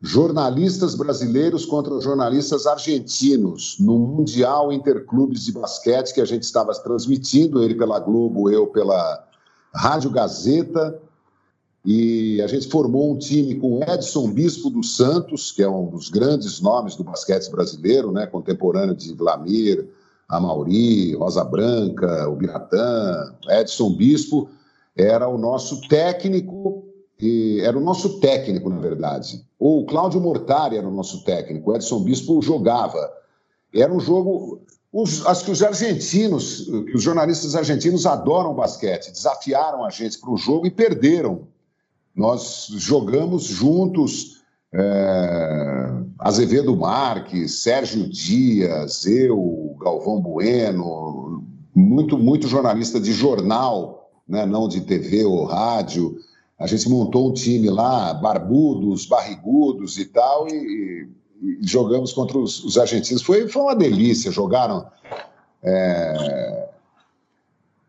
[0.02, 7.64] jornalistas brasileiros contra jornalistas argentinos, no Mundial Interclubes de Basquete que a gente estava transmitindo,
[7.64, 9.26] ele pela Globo, eu pela
[9.74, 11.00] Rádio Gazeta.
[11.86, 16.10] E a gente formou um time com Edson Bispo dos Santos, que é um dos
[16.10, 19.88] grandes nomes do basquete brasileiro, né, contemporâneo de Vlamir,
[20.28, 24.50] a Mauri, Rosa Branca, o Biratã, Edson Bispo,
[24.96, 26.84] era o nosso técnico,
[27.20, 29.46] e era o nosso técnico, na verdade.
[29.60, 33.12] O Cláudio Mortari era o nosso técnico, o Edson Bispo jogava.
[33.74, 34.62] Era um jogo.
[34.92, 40.38] Os, acho que os argentinos, os jornalistas argentinos adoram basquete, desafiaram a gente para o
[40.38, 41.48] jogo e perderam.
[42.16, 44.43] Nós jogamos juntos
[44.74, 51.44] é, Azevedo Marques, Sérgio Dias, eu, Galvão Bueno,
[51.76, 56.18] muito, muito jornalista de jornal, né, não de TV ou rádio.
[56.58, 61.08] A gente montou um time lá, barbudos, barrigudos e tal, e,
[61.42, 63.22] e jogamos contra os, os, argentinos.
[63.22, 64.88] Foi, foi uma delícia, jogaram.
[65.62, 66.63] É,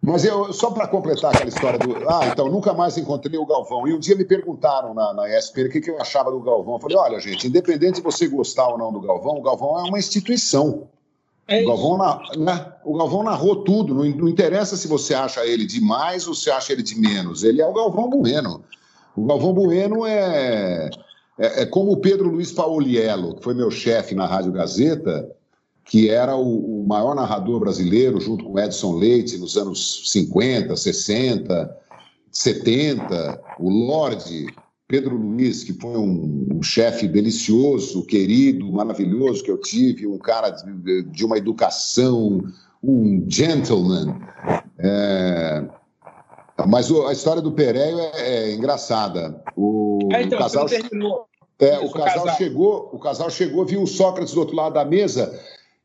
[0.07, 1.97] mas eu, só para completar aquela história do.
[2.09, 3.89] Ah, então nunca mais encontrei o Galvão.
[3.89, 6.75] E um dia me perguntaram na, na ESPN o que, que eu achava do Galvão.
[6.75, 9.89] Eu falei: olha, gente, independente de você gostar ou não do Galvão, o Galvão é
[9.89, 10.89] uma instituição.
[11.49, 11.99] É o, Galvão
[12.37, 12.73] né?
[12.85, 13.95] o Galvão narrou tudo.
[13.95, 17.43] Não, não, interessa se você acha ele de mais ou se acha ele de menos.
[17.43, 18.63] Ele é o Galvão Bueno.
[19.17, 20.91] O Galvão Bueno é,
[21.39, 25.35] é, é como o Pedro Luiz Pauliello, que foi meu chefe na Rádio Gazeta
[25.85, 31.77] que era o, o, maior narrador brasileiro, junto com Edson Leite, nos anos 50, 60,
[32.33, 34.47] 70, o Lorde,
[34.89, 40.51] Pedro Luiz, que foi um, um chefe delicioso, querido, maravilhoso que eu tive, um cara
[40.51, 42.43] de, de uma educação,
[42.83, 44.19] um gentleman.
[44.79, 45.65] É...
[46.67, 49.43] Mas a história do Pereio é, é engraçada.
[49.57, 50.67] O, é, então, o casal,
[51.59, 54.85] é, o casal, casal chegou, o casal chegou, viu o Sócrates do outro lado da
[54.85, 55.37] mesa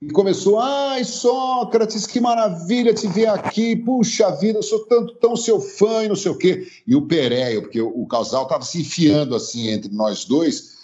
[0.02, 5.36] e começou, ai, Sócrates, que maravilha te ver aqui, puxa vida, eu sou tanto, tão
[5.36, 6.66] seu fã e não sei o quê.
[6.88, 10.80] E o Pereio, porque o, o casal estava se enfiando assim entre nós dois,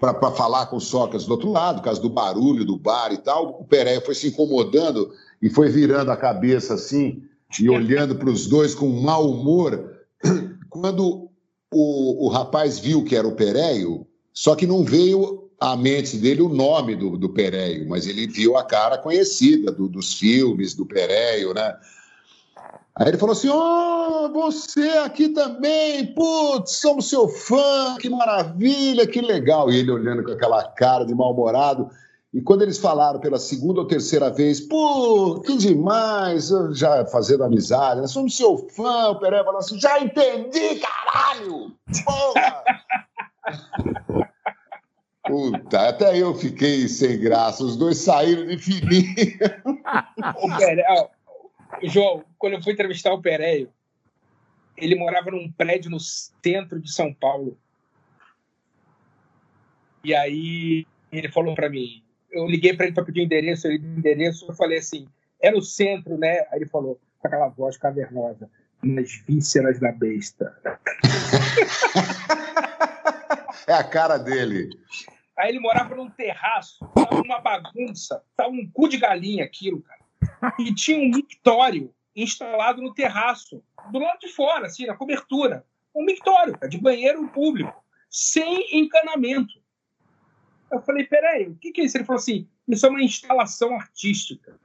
[0.00, 3.18] para falar com o Sócrates do outro lado, por causa do barulho do bar e
[3.18, 7.22] tal, o Pereio foi se incomodando e foi virando a cabeça assim
[7.60, 9.98] e olhando para os dois com mau humor.
[10.68, 11.30] Quando
[11.72, 16.40] o, o rapaz viu que era o Pereio, só que não veio à mente dele
[16.40, 20.86] o nome do, do Pereio, mas ele viu a cara conhecida do, dos filmes do
[20.86, 21.76] Pereio, né?
[22.96, 29.20] Aí ele falou assim: Oh, você aqui também, putz, somos seu fã, que maravilha, que
[29.20, 29.70] legal.
[29.70, 31.90] E ele olhando com aquela cara de mal-humorado.
[32.32, 38.00] E quando eles falaram pela segunda ou terceira vez, pô, que demais, já fazendo amizade,
[38.00, 41.72] nós somos seu fã, o Pereira falou assim: já entendi, caralho!
[42.04, 42.64] Porra!
[45.30, 49.14] Puta, até eu fiquei sem graça, os dois saíram de fininho.
[50.42, 51.08] o Pereio,
[51.84, 53.70] João, quando eu fui entrevistar o Pereio,
[54.76, 57.56] ele morava num prédio no centro de São Paulo.
[60.02, 63.78] E aí ele falou para mim, eu liguei para ele para pedir o endereço, ele
[63.78, 65.08] deu endereço, eu falei assim,
[65.40, 66.40] é no centro, né?
[66.50, 68.48] Aí ele falou, com aquela voz cavernosa,
[68.82, 70.56] nas vísceras da besta.
[73.66, 74.70] é a cara dele.
[75.40, 80.00] Aí ele morava num terraço, tava uma bagunça, tava um cu de galinha aquilo, cara.
[80.58, 85.64] E tinha um mictório instalado no terraço, do lado de fora, assim, na cobertura.
[85.94, 89.54] Um mictório, cara, de banheiro público, sem encanamento.
[90.70, 91.96] Eu falei, peraí, o que, que é isso?
[91.96, 94.58] Ele falou assim, isso é uma instalação artística.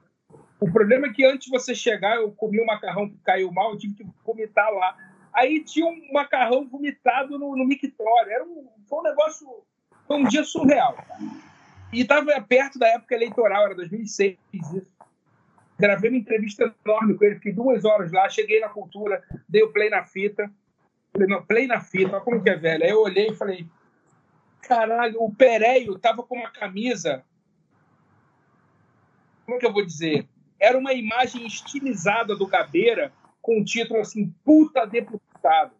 [0.60, 3.72] O problema é que antes de você chegar, eu comi um macarrão que caiu mal,
[3.72, 4.96] eu tive que vomitar lá.
[5.32, 8.30] Aí tinha um macarrão vomitado no, no mictório.
[8.30, 9.46] Era um, foi um negócio,
[10.06, 10.96] foi um dia surreal.
[11.92, 14.96] E estava perto da época eleitoral, era 2006 isso.
[15.78, 19.72] Gravei uma entrevista enorme com ele, fiquei duas horas lá, cheguei na cultura, dei o
[19.72, 20.50] play na fita.
[21.12, 22.84] Falei, não, play na fita, olha como que é velho.
[22.84, 23.66] Aí eu olhei e falei,
[24.62, 27.24] caralho, o Pereio tava com uma camisa.
[29.44, 30.26] Como é que eu vou dizer?
[30.58, 35.72] Era uma imagem estilizada do Gabeira com o título assim, puta deputado.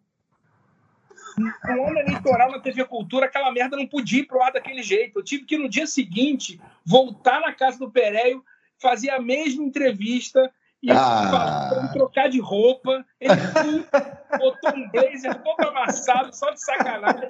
[1.38, 5.18] No ano eleitoral na TV Cultura, aquela merda não podia ir pro ar daquele jeito.
[5.18, 8.42] Eu tive que no dia seguinte voltar na casa do Pereio,
[8.80, 10.50] fazer a mesma entrevista
[10.82, 11.90] e ah.
[11.92, 13.04] trocar de roupa.
[13.20, 13.34] Ele
[14.38, 17.28] botou um blazer todo amassado, só de sacanagem.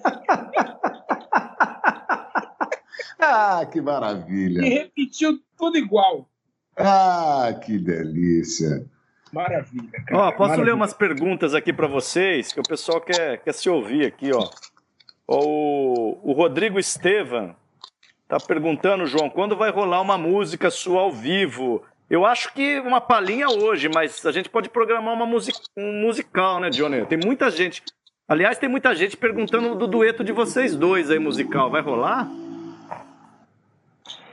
[3.19, 4.65] ah, que maravilha!
[4.65, 6.29] E repetiu tudo igual.
[6.77, 8.89] Ah, que delícia!
[9.37, 10.19] Maravilha, cara.
[10.19, 10.65] Ó, posso Maravilha.
[10.65, 14.49] ler umas perguntas aqui para vocês, que o pessoal quer, quer se ouvir aqui, ó.
[15.29, 17.55] O, o Rodrigo Estevam
[18.27, 21.85] tá perguntando, João, quando vai rolar uma música sua ao vivo?
[22.09, 26.59] Eu acho que uma palhinha hoje, mas a gente pode programar uma music, um musical,
[26.59, 27.05] né, Johnny?
[27.05, 27.83] Tem muita gente.
[28.27, 31.71] Aliás, tem muita gente perguntando do dueto de vocês dois aí, musical.
[31.71, 32.27] Vai rolar?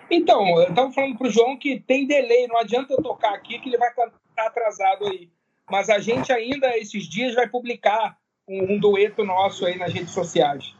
[0.09, 3.67] Então, eu estava falando pro João que tem delay, não adianta eu tocar aqui que
[3.67, 5.29] ele vai cantar atrasado aí.
[5.69, 8.17] Mas a gente ainda, esses dias, vai publicar
[8.47, 10.73] um, um dueto nosso aí nas redes sociais.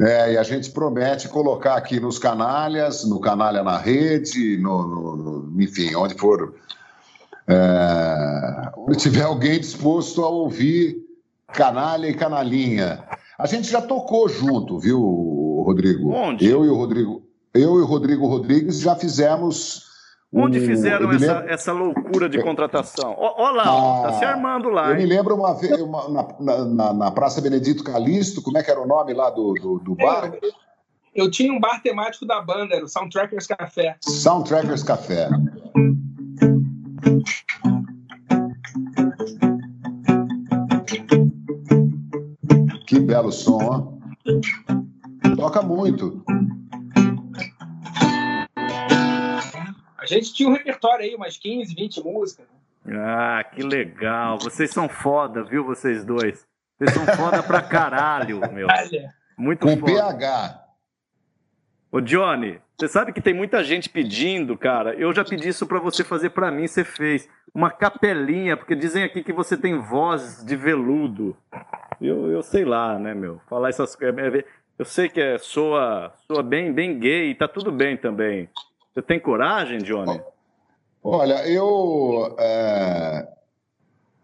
[0.00, 5.16] É, e a gente promete colocar aqui nos canalhas, no Canalha na Rede, no, no,
[5.16, 6.54] no enfim, onde for.
[7.46, 10.96] É, onde tiver alguém disposto a ouvir
[11.52, 13.04] Canalha e Canalinha.
[13.38, 15.00] A gente já tocou junto, viu,
[15.64, 16.12] Rodrigo?
[16.12, 16.48] Onde?
[16.48, 17.22] Eu e o Rodrigo,
[17.52, 19.91] eu e o Rodrigo Rodrigues já fizemos
[20.34, 21.52] Onde fizeram essa, lembro...
[21.52, 23.14] essa loucura de contratação?
[23.18, 24.88] Olha lá, ah, tá se armando lá.
[24.88, 25.02] Eu hein?
[25.02, 28.80] me lembro uma vez uma, na, na, na, Praça Benedito Calixto, como é que era
[28.80, 30.32] o nome lá do, do, do bar?
[30.40, 30.52] Eu,
[31.14, 33.96] eu tinha um bar temático da banda, era o Soundtrackers Café.
[34.00, 35.28] Soundtrackers Café.
[42.86, 45.36] Que belo som, ó.
[45.36, 46.24] Toca muito.
[50.14, 52.46] Gente tinha um repertório aí, umas 15, 20 músicas.
[52.84, 52.96] Né?
[52.98, 54.38] Ah, que legal.
[54.38, 56.46] Vocês são foda, viu, vocês dois?
[56.78, 58.66] Vocês são foda pra caralho, meu.
[59.36, 59.92] Muito Com foda.
[59.92, 60.62] PH.
[61.90, 64.94] Ô, Johnny, você sabe que tem muita gente pedindo, cara.
[64.94, 67.28] Eu já pedi isso para você fazer para mim, você fez.
[67.54, 71.36] Uma capelinha, porque dizem aqui que você tem voz de veludo.
[72.00, 73.40] Eu, eu sei lá, né, meu?
[73.48, 74.18] Falar essas coisas.
[74.18, 74.44] É,
[74.78, 78.48] eu sei que é, soa, soa bem, bem gay, tá tudo bem também.
[78.92, 80.20] Você tem coragem, Johnny?
[81.02, 82.34] Olha, eu.
[82.38, 83.28] É,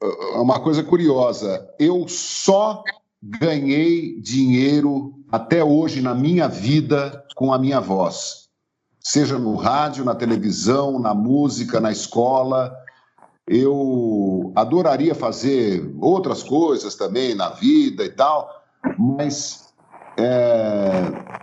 [0.03, 1.69] é uma coisa curiosa.
[1.79, 2.85] Eu só
[3.23, 8.49] ganhei dinheiro até hoje na minha vida com a minha voz.
[9.01, 12.77] Seja no rádio, na televisão, na música, na escola.
[13.47, 18.51] Eu adoraria fazer outras coisas também na vida e tal,
[18.99, 19.73] mas
[20.19, 21.41] é,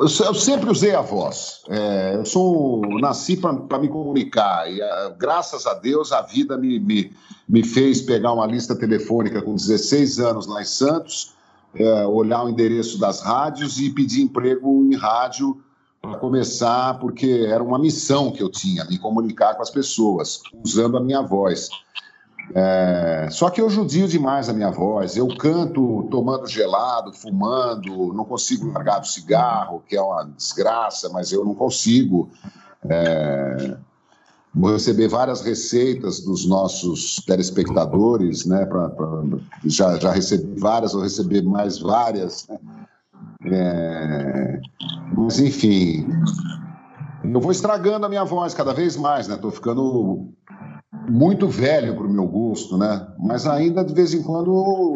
[0.00, 1.62] eu sempre usei a voz.
[1.68, 6.78] É, eu sou nasci para me comunicar e a, graças a Deus a vida me,
[6.78, 7.12] me,
[7.48, 11.34] me, fez pegar uma lista telefônica com 16 anos lá em Santos,
[11.74, 15.60] é, olhar o endereço das rádios e pedir emprego em rádio
[16.00, 20.96] para começar, porque era uma missão que eu tinha, me comunicar com as pessoas usando
[20.96, 21.68] a minha voz.
[22.54, 25.16] É, só que eu judio demais a minha voz.
[25.16, 31.32] Eu canto tomando gelado, fumando, não consigo largar do cigarro, que é uma desgraça, mas
[31.32, 32.28] eu não consigo.
[32.88, 33.76] É,
[34.54, 38.66] vou receber várias receitas dos nossos telespectadores, né?
[38.66, 39.06] Pra, pra,
[39.64, 42.48] já, já recebi várias, vou receber mais várias.
[42.48, 42.58] Né?
[43.44, 44.60] É,
[45.16, 46.08] mas, enfim,
[47.22, 49.36] eu vou estragando a minha voz cada vez mais, né?
[49.36, 50.32] Estou ficando
[51.10, 53.06] muito velho para o meu gosto, né?
[53.18, 54.94] Mas ainda de vez em quando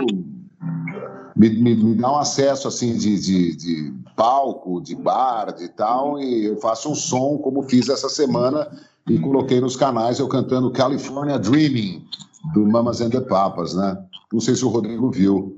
[1.37, 6.21] me, me, me dá um acesso assim de, de, de, palco, de bar, de tal,
[6.21, 8.71] e eu faço um som como fiz essa semana
[9.09, 12.07] e coloquei nos canais eu cantando California Dreaming
[12.55, 13.99] do Mamas and the Papas, né?
[14.33, 15.57] Não sei se o Rodrigo viu.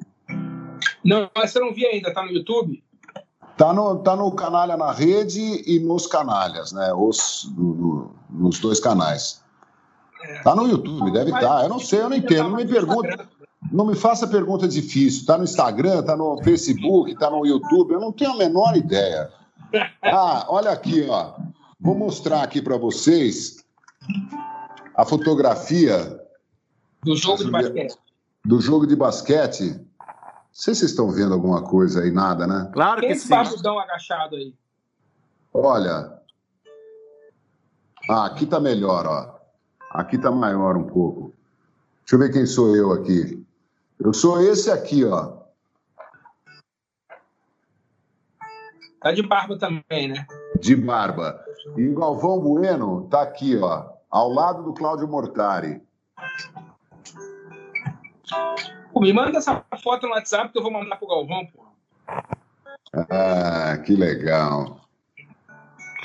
[1.05, 2.83] Não, mas você não viu ainda, tá no YouTube?
[3.57, 6.93] Tá no, tá no Canalha na Rede e nos Canalhas, né?
[6.93, 9.43] Os, no, no, nos dois canais.
[10.43, 11.59] Tá no YouTube, deve estar.
[11.59, 11.63] Tá.
[11.65, 12.51] Eu não sei, eu não entendo.
[12.51, 13.29] Não me pergunta.
[13.73, 15.27] Não me faça pergunta difícil.
[15.27, 17.93] Tá no Instagram, tá no Facebook, tá no YouTube.
[17.93, 19.31] Eu não tenho a menor ideia.
[20.03, 21.35] Ah, olha aqui, ó.
[21.81, 23.65] Vou mostrar aqui para vocês
[24.95, 26.21] a fotografia
[27.03, 27.97] do jogo de basquete.
[28.45, 29.71] Do jogo de basquete.
[29.71, 32.71] Não sei se vocês estão vendo alguma coisa aí, nada, né?
[32.73, 33.29] Claro que Quem sim.
[33.29, 34.55] Quem agachado aí?
[35.53, 36.17] Olha.
[38.09, 39.36] Ah, aqui tá melhor, ó.
[39.91, 41.33] Aqui tá maior um pouco.
[42.01, 43.45] Deixa eu ver quem sou eu aqui.
[43.99, 45.37] Eu sou esse aqui, ó.
[49.01, 50.27] Tá de barba também, né?
[50.61, 51.41] De barba.
[51.77, 55.81] E o Galvão Bueno tá aqui, ó, ao lado do Cláudio Mortari.
[58.93, 61.67] Pô, me manda essa foto no WhatsApp que eu vou mandar pro Galvão, pô.
[63.11, 64.86] Ah, que legal.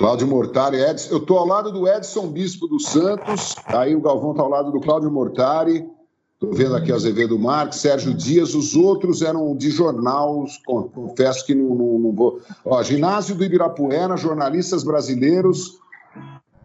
[0.02, 1.14] Cláudio Mortari, Edson.
[1.14, 4.72] Eu estou ao lado do Edson Bispo dos Santos, aí o Galvão está ao lado
[4.72, 5.88] do Cláudio Mortari.
[6.34, 11.76] Estou vendo aqui Azevedo Marques, Sérgio Dias, os outros eram de jornal, confesso que não,
[11.76, 12.42] não, não vou.
[12.66, 15.78] Ó, Ginásio do Ibirapuera, jornalistas brasileiros.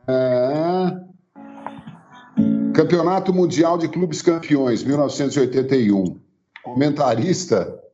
[0.08, 0.98] É...
[2.72, 6.16] Campeonato Mundial de Clubes Campeões, 1981.
[6.64, 7.85] Comentarista.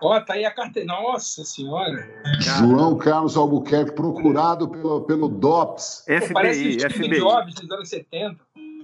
[0.00, 0.86] Ó, oh, tá aí a carteira.
[0.86, 2.08] Nossa Senhora.
[2.40, 6.04] João Carlos Albuquerque, procurado pelo, pelo DOPS.
[6.06, 7.18] FBI, Pô, parece o FBI.
[7.18, 8.36] Jobs dos anos 70.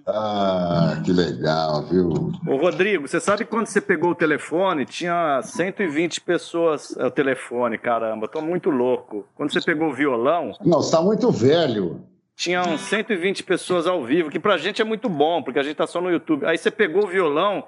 [0.07, 2.33] Ah, que legal, viu?
[2.47, 8.27] Ô, Rodrigo, você sabe quando você pegou o telefone, tinha 120 pessoas o telefone, caramba,
[8.27, 9.25] tô muito louco.
[9.37, 10.53] Quando você pegou o violão.
[10.65, 12.01] Não, você tá muito velho
[12.37, 15.87] tinham 120 pessoas ao vivo, que pra gente é muito bom, porque a gente tá
[15.87, 16.47] só no YouTube.
[16.47, 17.65] Aí você pegou o violão,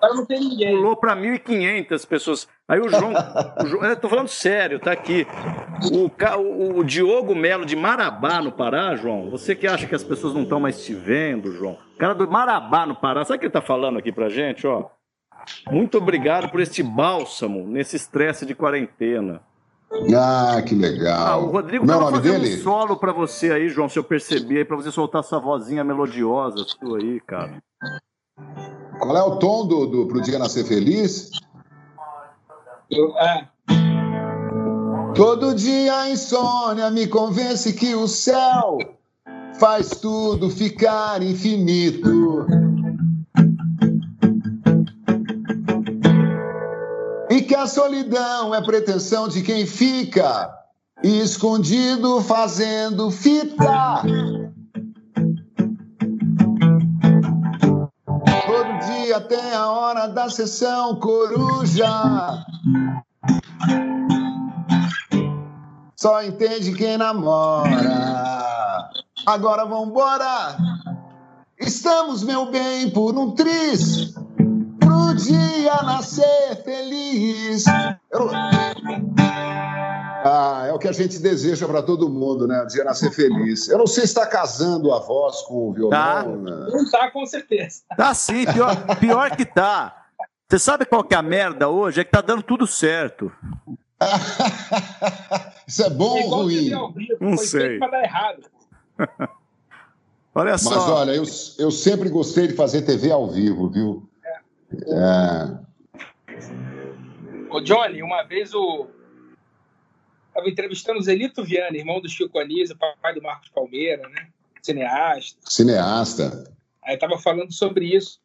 [0.70, 2.48] pulou pra 1.500 pessoas.
[2.68, 3.12] Aí o João,
[3.62, 5.26] o João eu tô falando sério, tá aqui.
[5.92, 10.04] O, o, o Diogo Melo de Marabá, no Pará, João, você que acha que as
[10.04, 11.78] pessoas não estão mais te vendo, João.
[11.94, 14.66] O cara do Marabá, no Pará, sabe o que ele tá falando aqui pra gente,
[14.66, 14.88] ó?
[15.70, 19.42] Muito obrigado por este bálsamo nesse estresse de quarentena.
[20.16, 21.26] Ah, que legal.
[21.26, 22.56] Ah, o Rodrigo Meu nome dele?
[22.56, 25.84] um solo para você aí, João, se eu perceber, aí, para você soltar essa vozinha
[25.84, 27.62] melodiosa sua aí, cara.
[28.98, 31.30] Qual é o tom do, do Pro Dia Nascer Feliz?
[32.90, 33.48] Eu, é.
[35.14, 38.78] Todo dia a insônia me convence que o céu
[39.58, 42.08] faz tudo ficar infinito.
[47.64, 50.54] A solidão é pretensão de quem fica
[51.02, 54.02] escondido fazendo fita.
[58.46, 62.44] Todo dia tem a hora da sessão coruja.
[65.96, 68.90] Só entende quem namora.
[69.24, 70.54] Agora vambora.
[71.58, 74.12] Estamos, meu bem, por um triz
[75.14, 77.64] dia nascer feliz.
[78.10, 78.30] Eu...
[80.26, 82.62] Ah, é o que a gente deseja para todo mundo, né?
[82.62, 83.68] O dia nascer feliz.
[83.68, 85.90] Eu não sei se está casando a voz com o violão.
[85.90, 86.22] Tá.
[86.24, 86.66] Né?
[86.72, 87.82] Não tá, com certeza.
[87.96, 90.04] Tá sim, pior, pior que tá.
[90.48, 92.00] Você sabe qual que é a merda hoje?
[92.00, 93.30] É que tá dando tudo certo.
[95.66, 96.70] Isso é bom é ou ruim?
[97.20, 97.78] Não sei.
[97.78, 98.42] Pra dar errado.
[100.34, 100.70] olha só.
[100.70, 101.24] Mas olha, eu,
[101.58, 104.08] eu sempre gostei de fazer TV ao vivo, viu?
[104.86, 105.64] É.
[107.50, 108.88] Ô, Johnny, uma vez o.
[110.28, 114.28] Estava entrevistando o Zelito Viana, irmão do Chico Anísio, pai do Marcos Palmeira, né?
[114.60, 115.38] Cineasta.
[115.48, 116.52] Cineasta.
[116.82, 118.20] Aí estava falando sobre isso.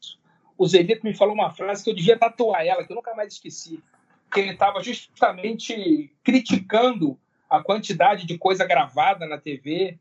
[0.58, 3.34] O Zelito me falou uma frase que eu devia tatuar ela, que eu nunca mais
[3.34, 3.84] esqueci.
[4.32, 7.18] Que ele estava justamente criticando
[7.50, 9.98] a quantidade de coisa gravada na TV,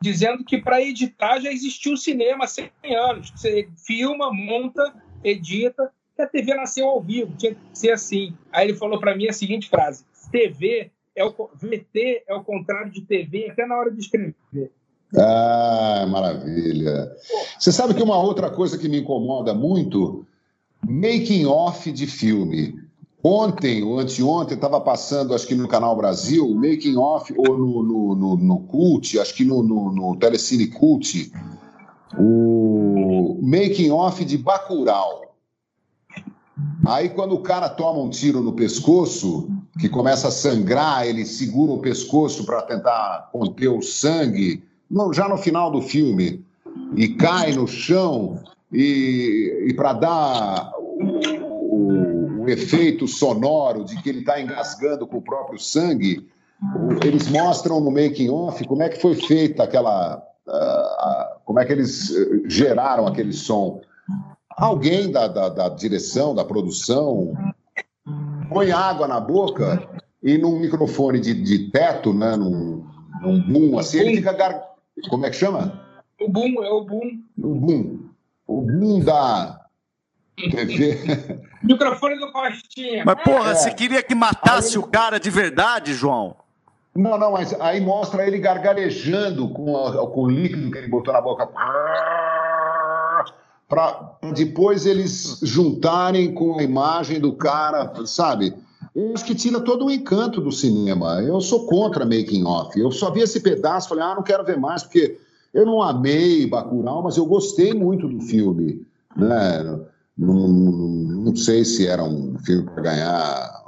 [0.00, 3.30] dizendo que para editar já existiu o cinema há 100 anos.
[3.30, 8.34] Você filma, monta edita, que a TV nasceu ao vivo, tinha que ser assim.
[8.52, 12.90] Aí ele falou para mim a seguinte frase: TV é o VT é o contrário
[12.90, 14.34] de TV até na hora de escrever.
[15.16, 17.10] Ah, maravilha.
[17.58, 20.26] Você sabe que uma outra coisa que me incomoda muito,
[20.86, 22.74] making off de filme.
[23.22, 28.14] Ontem ou anteontem estava passando, acho que no Canal Brasil, making off, ou no, no,
[28.14, 31.32] no, no Cult, acho que no, no, no Telecine Cult,
[32.16, 32.65] o
[33.46, 35.36] making off de Bacurau.
[36.84, 41.72] Aí quando o cara toma um tiro no pescoço, que começa a sangrar, ele segura
[41.72, 44.64] o pescoço para tentar conter o sangue,
[45.12, 46.44] já no final do filme,
[46.96, 48.42] e cai no chão,
[48.72, 55.18] e, e para dar o, o, o, efeito sonoro de que ele está engasgando com
[55.18, 56.26] o próprio sangue,
[57.04, 60.22] eles mostram no making off como é que foi feita aquela,
[61.44, 63.80] como é que eles eh, geraram aquele som.
[64.50, 67.34] Alguém da, da, da direção, da produção,
[68.48, 69.88] põe água na boca
[70.22, 72.86] e num microfone de, de teto, né, num,
[73.20, 74.62] num boom assim, ele fica gar...
[75.10, 75.82] como é que chama?
[76.20, 77.22] O boom é o boom.
[77.38, 78.00] O boom.
[78.46, 79.66] O boom da
[80.36, 80.98] TV.
[81.62, 83.04] Microfone do Costinha.
[83.04, 83.54] Mas, porra, é.
[83.54, 84.84] você queria que matasse ele...
[84.84, 86.36] o cara de verdade, João?
[86.96, 91.12] Não, não, mas aí mostra ele gargarejando com, a, com o líquido que ele botou
[91.12, 91.46] na boca.
[93.68, 98.54] Para depois eles juntarem com a imagem do cara, sabe?
[98.94, 101.20] Eu acho que tira todo o encanto do cinema.
[101.22, 102.78] Eu sou contra making off.
[102.78, 105.18] Eu só vi esse pedaço, falei, ah, não quero ver mais, porque
[105.52, 108.86] eu não amei Bacurau, mas eu gostei muito do filme.
[109.14, 109.80] Né?
[110.16, 113.64] Não, não sei se era um filme para ganhar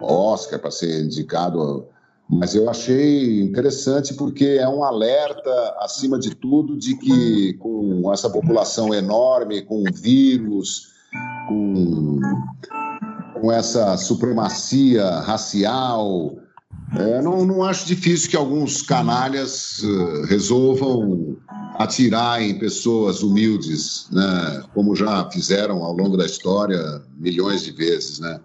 [0.00, 1.86] Oscar, para ser indicado,
[2.32, 8.30] mas eu achei interessante porque é um alerta, acima de tudo, de que com essa
[8.30, 10.88] população enorme, com vírus,
[11.46, 12.18] com,
[13.38, 16.34] com essa supremacia racial,
[16.96, 21.36] é, não, não acho difícil que alguns canalhas uh, resolvam
[21.78, 24.62] atirar em pessoas humildes, né?
[24.72, 28.20] como já fizeram ao longo da história milhões de vezes.
[28.20, 28.40] Né?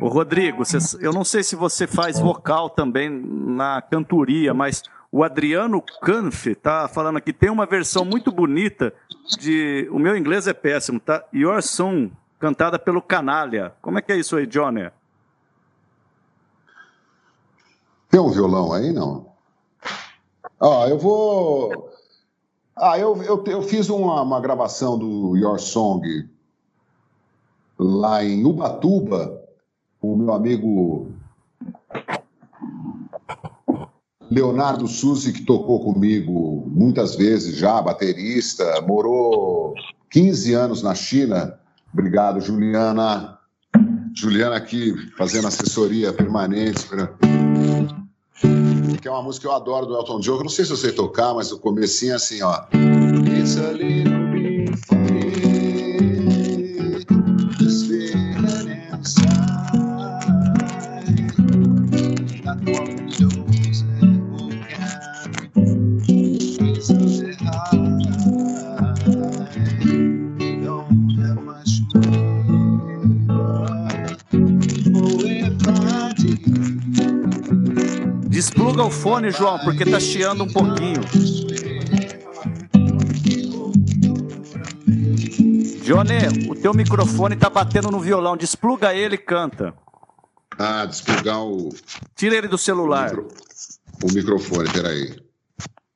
[0.00, 0.62] Ô Rodrigo,
[1.00, 6.86] eu não sei se você faz vocal também na cantoria, mas o Adriano Canfe tá
[6.86, 8.94] falando aqui, tem uma versão muito bonita
[9.38, 9.88] de.
[9.90, 11.24] O meu inglês é péssimo, tá?
[11.34, 13.74] Your Song, cantada pelo Canalha.
[13.82, 14.88] Como é que é isso aí, Johnny?
[18.08, 19.32] Tem um violão aí, não?
[20.60, 21.90] Ah, eu vou.
[22.76, 26.28] Ah, eu, eu, eu fiz uma, uma gravação do Your Song
[27.78, 29.37] lá em Ubatuba,
[30.00, 31.12] o meu amigo
[34.30, 39.74] Leonardo Susi, que tocou comigo muitas vezes já, baterista, morou
[40.10, 41.58] 15 anos na China.
[41.92, 43.38] Obrigado, Juliana.
[44.14, 46.86] Juliana aqui fazendo assessoria permanente.
[49.00, 50.36] Que é uma música que eu adoro do Elton John.
[50.36, 52.64] Eu não sei se eu sei tocar, mas o comecinho é assim, ó.
[53.26, 54.27] It's a little
[78.98, 81.00] Despluga o fone, João, porque tá chiando um pouquinho.
[85.82, 88.36] Johnny, o teu microfone tá batendo no violão.
[88.36, 89.72] Despluga ele e canta.
[90.58, 91.70] Ah, desplugar o.
[92.16, 93.14] Tira ele do celular.
[93.14, 93.36] O, micro...
[94.02, 95.16] o microfone, peraí.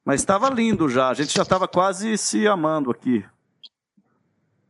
[0.05, 1.09] Mas estava lindo já.
[1.09, 3.25] A gente já estava quase se amando aqui.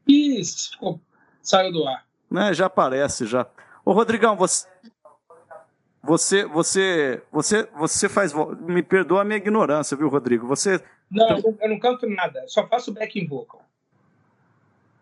[0.09, 0.99] Isso,
[1.43, 2.05] saiu do ar.
[2.31, 3.47] Né, já aparece já.
[3.85, 4.67] Ô, Rodrigão, você,
[6.03, 8.33] você, você, você, você faz.
[8.61, 10.47] Me perdoa a minha ignorância, viu, Rodrigo?
[10.49, 10.83] Você.
[11.09, 13.63] Não, eu não canto nada, só faço backing vocal.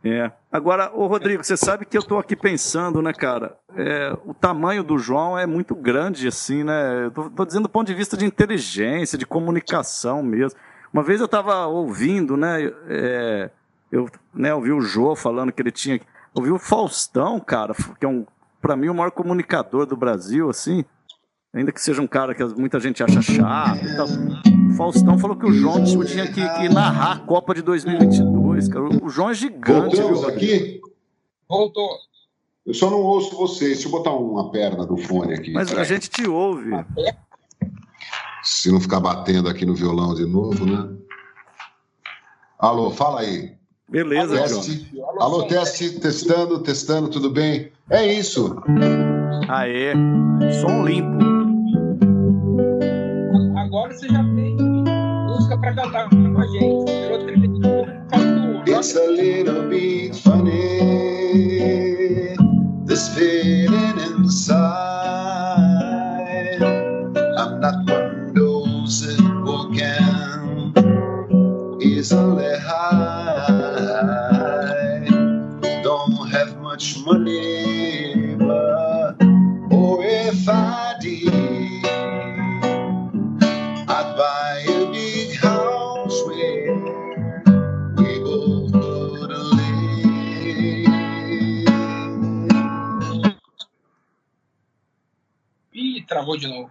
[0.04, 0.30] É.
[0.50, 3.56] Agora, ô Rodrigo, você sabe que eu estou aqui pensando, né, cara?
[3.76, 7.06] É, o tamanho do João é muito grande, assim, né?
[7.06, 10.58] Eu tô, tô, dizendo do ponto de vista de inteligência, de comunicação mesmo.
[10.92, 12.72] Uma vez eu estava ouvindo, né?
[12.88, 13.50] É,
[13.92, 16.00] eu né, ouvi o Jô falando que ele tinha.
[16.34, 18.26] Ouvi o Faustão, cara, que é um
[18.60, 20.84] para mim, o maior comunicador do Brasil, assim,
[21.52, 24.06] ainda que seja um cara que muita gente acha chato e tal.
[24.06, 28.84] O Faustão falou que o João tinha que, que narrar a Copa de 2022, cara.
[29.02, 29.96] O João é gigante.
[29.96, 30.80] Voltamos aqui?
[31.48, 31.88] Voltou.
[32.64, 33.72] Eu só não ouço vocês.
[33.72, 35.52] Deixa eu botar uma perna do fone aqui.
[35.52, 36.70] Mas a gente te ouve.
[38.42, 40.88] Se não ficar batendo aqui no violão de novo, né?
[42.58, 43.52] Alô, fala aí.
[43.88, 44.92] Beleza, teste.
[45.18, 47.72] Alô, teste, testando, testando, tudo bem?
[47.88, 48.56] É isso.
[49.48, 49.92] Aê,
[50.60, 51.29] som limpo.
[55.72, 56.10] Música
[60.24, 60.39] para
[96.30, 96.70] travou de novo.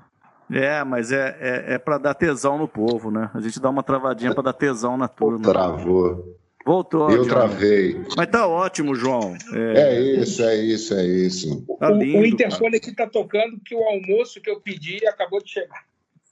[0.52, 3.30] É, mas é, é, é para dar tesão no povo, né?
[3.34, 5.44] A gente dá uma travadinha para dar tesão na turma.
[5.44, 6.36] Travou.
[6.66, 7.10] Voltou.
[7.10, 8.04] Eu travei.
[8.18, 9.36] Mas tá ótimo, João.
[9.54, 11.66] É, é isso, é isso, é isso.
[11.80, 15.42] Tá lindo, o, o interfone aqui tá tocando que o almoço que eu pedi acabou
[15.42, 15.84] de chegar.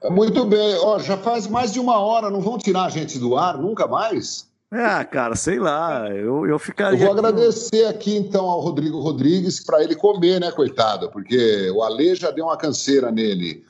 [0.10, 0.76] Muito bem.
[0.82, 3.88] Ó, já faz mais de uma hora, não vão tirar a gente do ar nunca
[3.88, 4.47] mais?
[4.72, 7.00] É, cara, sei lá, eu, eu ficaria.
[7.00, 11.10] Eu vou agradecer aqui então ao Rodrigo Rodrigues para ele comer, né, coitado?
[11.10, 13.64] Porque o Ale já deu uma canseira nele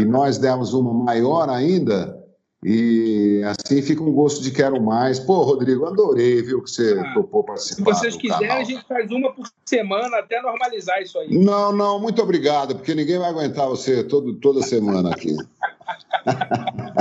[0.00, 2.16] e nós demos uma maior ainda.
[2.64, 5.20] E assim fica um gosto de quero mais.
[5.20, 7.94] Pô, Rodrigo, adorei, viu, que você ah, topou participar.
[7.94, 8.62] Se vocês quiserem, canal.
[8.62, 11.38] a gente faz uma por semana até normalizar isso aí.
[11.38, 15.36] Não, não, muito obrigado, porque ninguém vai aguentar você todo, toda semana aqui.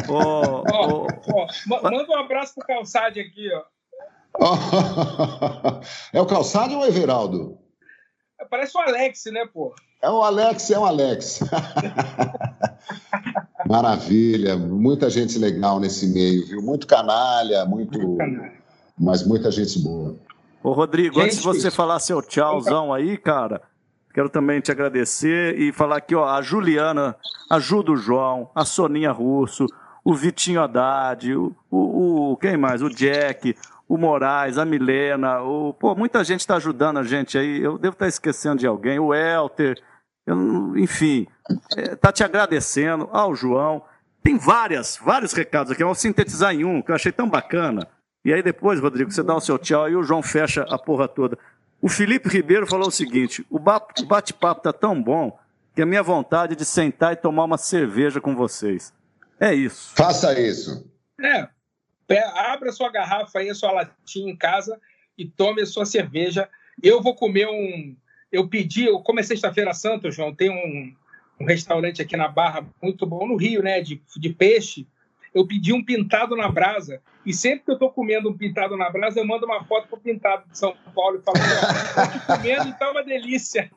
[0.09, 1.47] oh, oh, oh.
[1.67, 3.63] Manda um abraço pro Calçade aqui, ó.
[6.13, 7.57] é o Calçade ou o Everaldo?
[8.49, 9.73] Parece o Alex, né, pô?
[10.01, 11.39] É o Alex, é o Alex.
[13.67, 16.61] Maravilha, muita gente legal nesse meio, viu?
[16.61, 17.97] Muito canalha, muito.
[17.97, 18.53] muito canalha.
[18.97, 20.15] Mas muita gente boa.
[20.63, 23.61] Ô, Rodrigo, gente, antes de você falar seu tchauzão aí, cara,
[24.17, 27.15] quero também te agradecer e falar aqui, ó, a Juliana,
[27.51, 29.67] ajuda o João, a Soninha Russo,
[30.03, 32.81] o Vitinho Haddad, o, o, o, quem mais?
[32.81, 33.55] O Jack,
[33.87, 37.61] o Moraes, a Milena, o, pô, muita gente está ajudando a gente aí.
[37.61, 39.79] Eu devo estar tá esquecendo de alguém, o Elter,
[40.25, 41.27] eu, enfim,
[41.77, 43.83] está é, te agradecendo ao João.
[44.23, 45.83] Tem várias, vários recados aqui.
[45.83, 47.87] Eu vou sintetizar em um, que eu achei tão bacana.
[48.25, 51.07] E aí depois, Rodrigo, você dá o seu tchau e o João fecha a porra
[51.07, 51.37] toda.
[51.81, 55.37] O Felipe Ribeiro falou o seguinte: o bate-papo tá tão bom
[55.75, 58.93] que a minha vontade é de sentar e tomar uma cerveja com vocês.
[59.39, 59.93] É isso.
[59.95, 60.89] Faça isso.
[61.21, 61.47] É.
[62.35, 64.79] Abra sua garrafa aí, a sua latinha em casa
[65.17, 66.49] e tome a sua cerveja.
[66.81, 67.95] Eu vou comer um,
[68.31, 70.95] eu pedi, eu, como é sexta-feira santa, João, tem um,
[71.39, 74.87] um, restaurante aqui na Barra muito bom, no Rio, né, de, de peixe.
[75.37, 76.99] Eu pedi um pintado na brasa.
[77.23, 79.99] E sempre que eu estou comendo um pintado na brasa, eu mando uma foto pro
[79.99, 83.69] pintado de São Paulo e falo: estou comendo e tá uma delícia.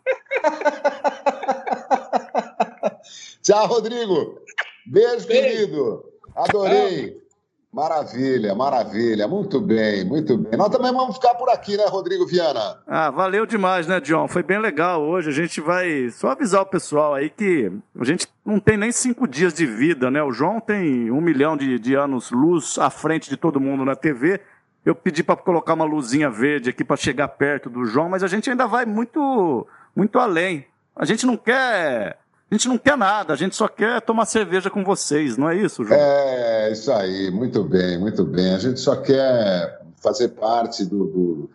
[3.43, 4.41] Tchau, Rodrigo.
[4.87, 5.29] Beijo, Beijo.
[5.29, 6.03] querido.
[6.35, 7.20] Adorei.
[7.73, 10.59] Maravilha, maravilha, muito bem, muito bem.
[10.59, 12.79] Nós também vamos ficar por aqui, né, Rodrigo Viana?
[12.85, 14.27] Ah, valeu demais, né, John?
[14.27, 15.29] Foi bem legal hoje.
[15.29, 19.29] A gente vai só avisar o pessoal aí que a gente não tem nem cinco
[19.29, 20.21] dias de vida, né?
[20.21, 23.95] O João tem um milhão de, de anos luz à frente de todo mundo na
[23.95, 24.41] TV.
[24.85, 28.27] Eu pedi para colocar uma luzinha verde aqui para chegar perto do João, mas a
[28.27, 29.65] gente ainda vai muito,
[29.95, 30.67] muito além.
[30.97, 32.19] A gente não quer
[32.51, 35.57] a gente não quer nada, a gente só quer tomar cerveja com vocês, não é
[35.57, 35.99] isso, João?
[35.99, 38.55] É, isso aí, muito bem, muito bem.
[38.55, 41.51] A gente só quer fazer parte do, do,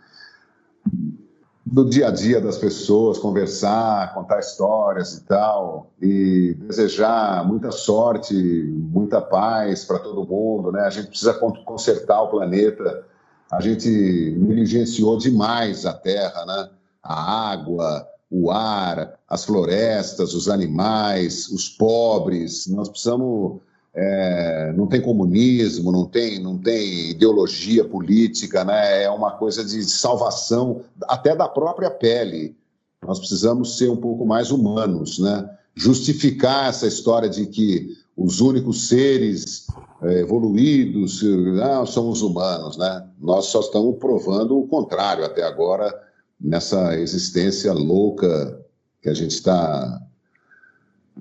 [1.65, 8.33] do dia a dia das pessoas, conversar, contar histórias e tal, e desejar muita sorte,
[8.33, 10.83] muita paz para todo mundo, né?
[10.83, 13.03] A gente precisa consertar o planeta,
[13.51, 13.89] a gente
[14.37, 16.69] negligenciou demais a Terra, né?
[17.03, 22.67] A água, o ar, as florestas, os animais, os pobres.
[22.67, 23.59] Nós precisamos.
[23.97, 29.03] É, não tem comunismo, não tem, não tem ideologia política, né?
[29.03, 32.57] é uma coisa de salvação até da própria pele.
[33.01, 35.49] Nós precisamos ser um pouco mais humanos, né?
[35.73, 39.65] justificar essa história de que os únicos seres
[40.01, 42.75] é, evoluídos não, são os humanos.
[42.75, 43.07] Né?
[43.17, 45.97] Nós só estamos provando o contrário até agora
[46.37, 48.64] nessa existência louca
[49.05, 50.01] que a gente está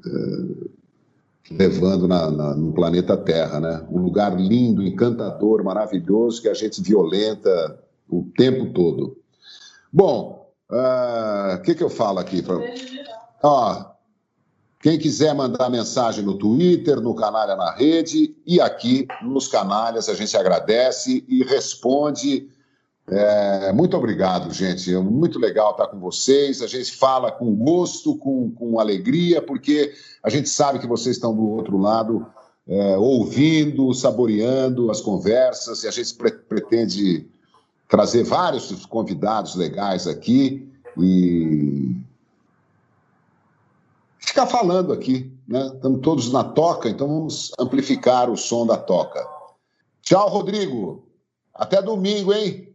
[0.07, 0.71] uh,
[1.51, 3.87] levando na, na, no planeta Terra, né?
[3.91, 7.79] Um lugar lindo, encantador, maravilhoso que a gente violenta
[8.09, 9.19] o tempo todo.
[9.93, 12.41] Bom, o uh, que, que eu falo aqui?
[12.41, 12.57] Pra...
[13.43, 13.85] Ó,
[14.81, 20.15] quem quiser mandar mensagem no Twitter, no Canalha na Rede e aqui nos Canalhas, a
[20.15, 22.49] gente agradece e responde
[23.07, 24.95] é, muito obrigado, gente.
[24.95, 26.63] É muito legal estar com vocês.
[26.63, 31.35] A gente fala com gosto, com, com alegria, porque a gente sabe que vocês estão
[31.35, 32.27] do outro lado,
[32.67, 37.29] é, ouvindo, saboreando as conversas, e a gente pre pretende
[37.89, 40.67] trazer vários convidados legais aqui
[40.99, 41.95] e
[44.19, 45.31] ficar falando aqui.
[45.47, 45.71] Né?
[45.75, 49.25] Estamos todos na toca, então vamos amplificar o som da toca.
[50.01, 51.07] Tchau, Rodrigo.
[51.55, 52.74] Até domingo, hein?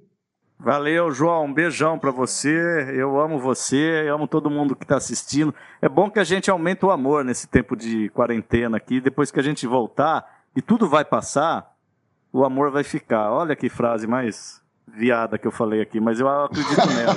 [0.61, 1.45] Valeu, João.
[1.45, 2.93] Um beijão para você.
[2.93, 5.55] Eu amo você, eu amo todo mundo que está assistindo.
[5.81, 8.99] É bom que a gente aumente o amor nesse tempo de quarentena aqui.
[8.99, 11.71] Depois que a gente voltar e tudo vai passar,
[12.33, 13.31] o amor vai ficar.
[13.31, 17.15] Olha que frase mais viada que eu falei aqui, mas eu acredito nela.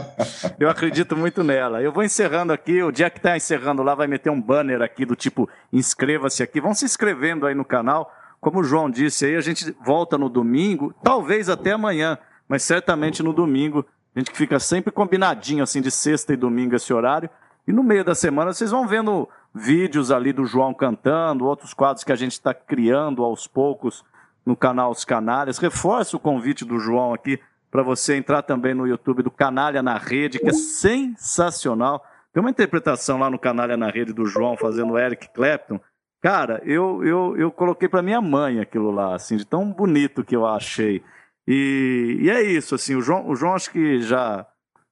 [0.58, 1.82] eu acredito muito nela.
[1.82, 5.04] Eu vou encerrando aqui, o dia que tá encerrando lá vai meter um banner aqui
[5.04, 6.58] do tipo inscreva-se aqui.
[6.58, 8.10] Vão se inscrevendo aí no canal.
[8.40, 12.16] Como o João disse aí, a gente volta no domingo, talvez até amanhã,
[12.48, 13.84] mas certamente no domingo.
[14.16, 17.28] A gente fica sempre combinadinho assim de sexta e domingo esse horário.
[17.66, 22.02] E no meio da semana vocês vão vendo vídeos ali do João cantando, outros quadros
[22.02, 24.04] que a gente está criando aos poucos
[24.44, 25.58] no canal Os Canalhas.
[25.58, 27.38] Reforço o convite do João aqui
[27.70, 32.04] para você entrar também no YouTube do Canalha na Rede, que é sensacional.
[32.32, 35.78] Tem uma interpretação lá no Canalha na Rede do João fazendo Eric Clapton.
[36.20, 40.34] Cara, eu, eu, eu coloquei para minha mãe aquilo lá, assim, de tão bonito que
[40.34, 41.02] eu achei.
[41.50, 44.46] E, e é isso, assim, o João, o João acho que já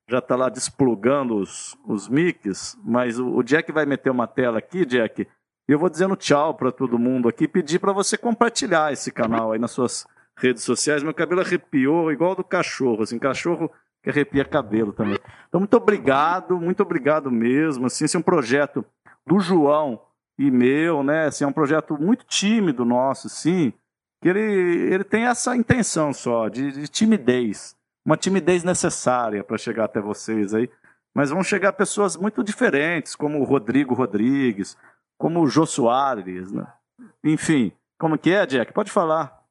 [0.09, 4.59] já está lá desplugando os, os mics, mas o, o Jack vai meter uma tela
[4.59, 5.23] aqui, Jack,
[5.69, 9.53] e eu vou dizendo tchau para todo mundo aqui, pedir para você compartilhar esse canal
[9.53, 10.07] aí nas suas
[10.39, 11.03] redes sociais.
[11.03, 13.71] Meu cabelo arrepiou igual do cachorro, assim, cachorro
[14.03, 15.19] que arrepia cabelo também.
[15.49, 17.87] Então, muito obrigado, muito obrigado mesmo.
[17.87, 18.83] Assim, esse é um projeto
[19.27, 20.01] do João
[20.39, 21.27] e meu, né?
[21.27, 23.75] Assim, é um projeto muito tímido nosso, sim,
[24.21, 27.77] que ele, ele tem essa intenção só, de, de timidez.
[28.05, 30.71] Uma timidez necessária para chegar até vocês aí.
[31.15, 34.77] Mas vão chegar pessoas muito diferentes, como o Rodrigo Rodrigues,
[35.19, 36.67] como o Jô Soares, né?
[37.25, 38.73] Enfim, como que é, Jack?
[38.73, 39.43] Pode falar.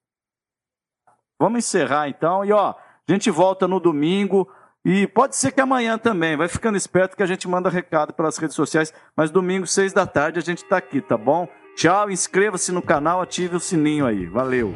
[1.39, 2.45] Vamos encerrar então.
[2.45, 4.49] E ó, a gente volta no domingo.
[4.85, 6.37] E pode ser que amanhã também.
[6.37, 8.93] Vai ficando esperto que a gente manda recado pelas redes sociais.
[9.15, 11.47] Mas domingo, seis da tarde, a gente está aqui, tá bom?
[11.75, 14.25] Tchau, inscreva-se no canal, ative o sininho aí.
[14.25, 14.73] Valeu!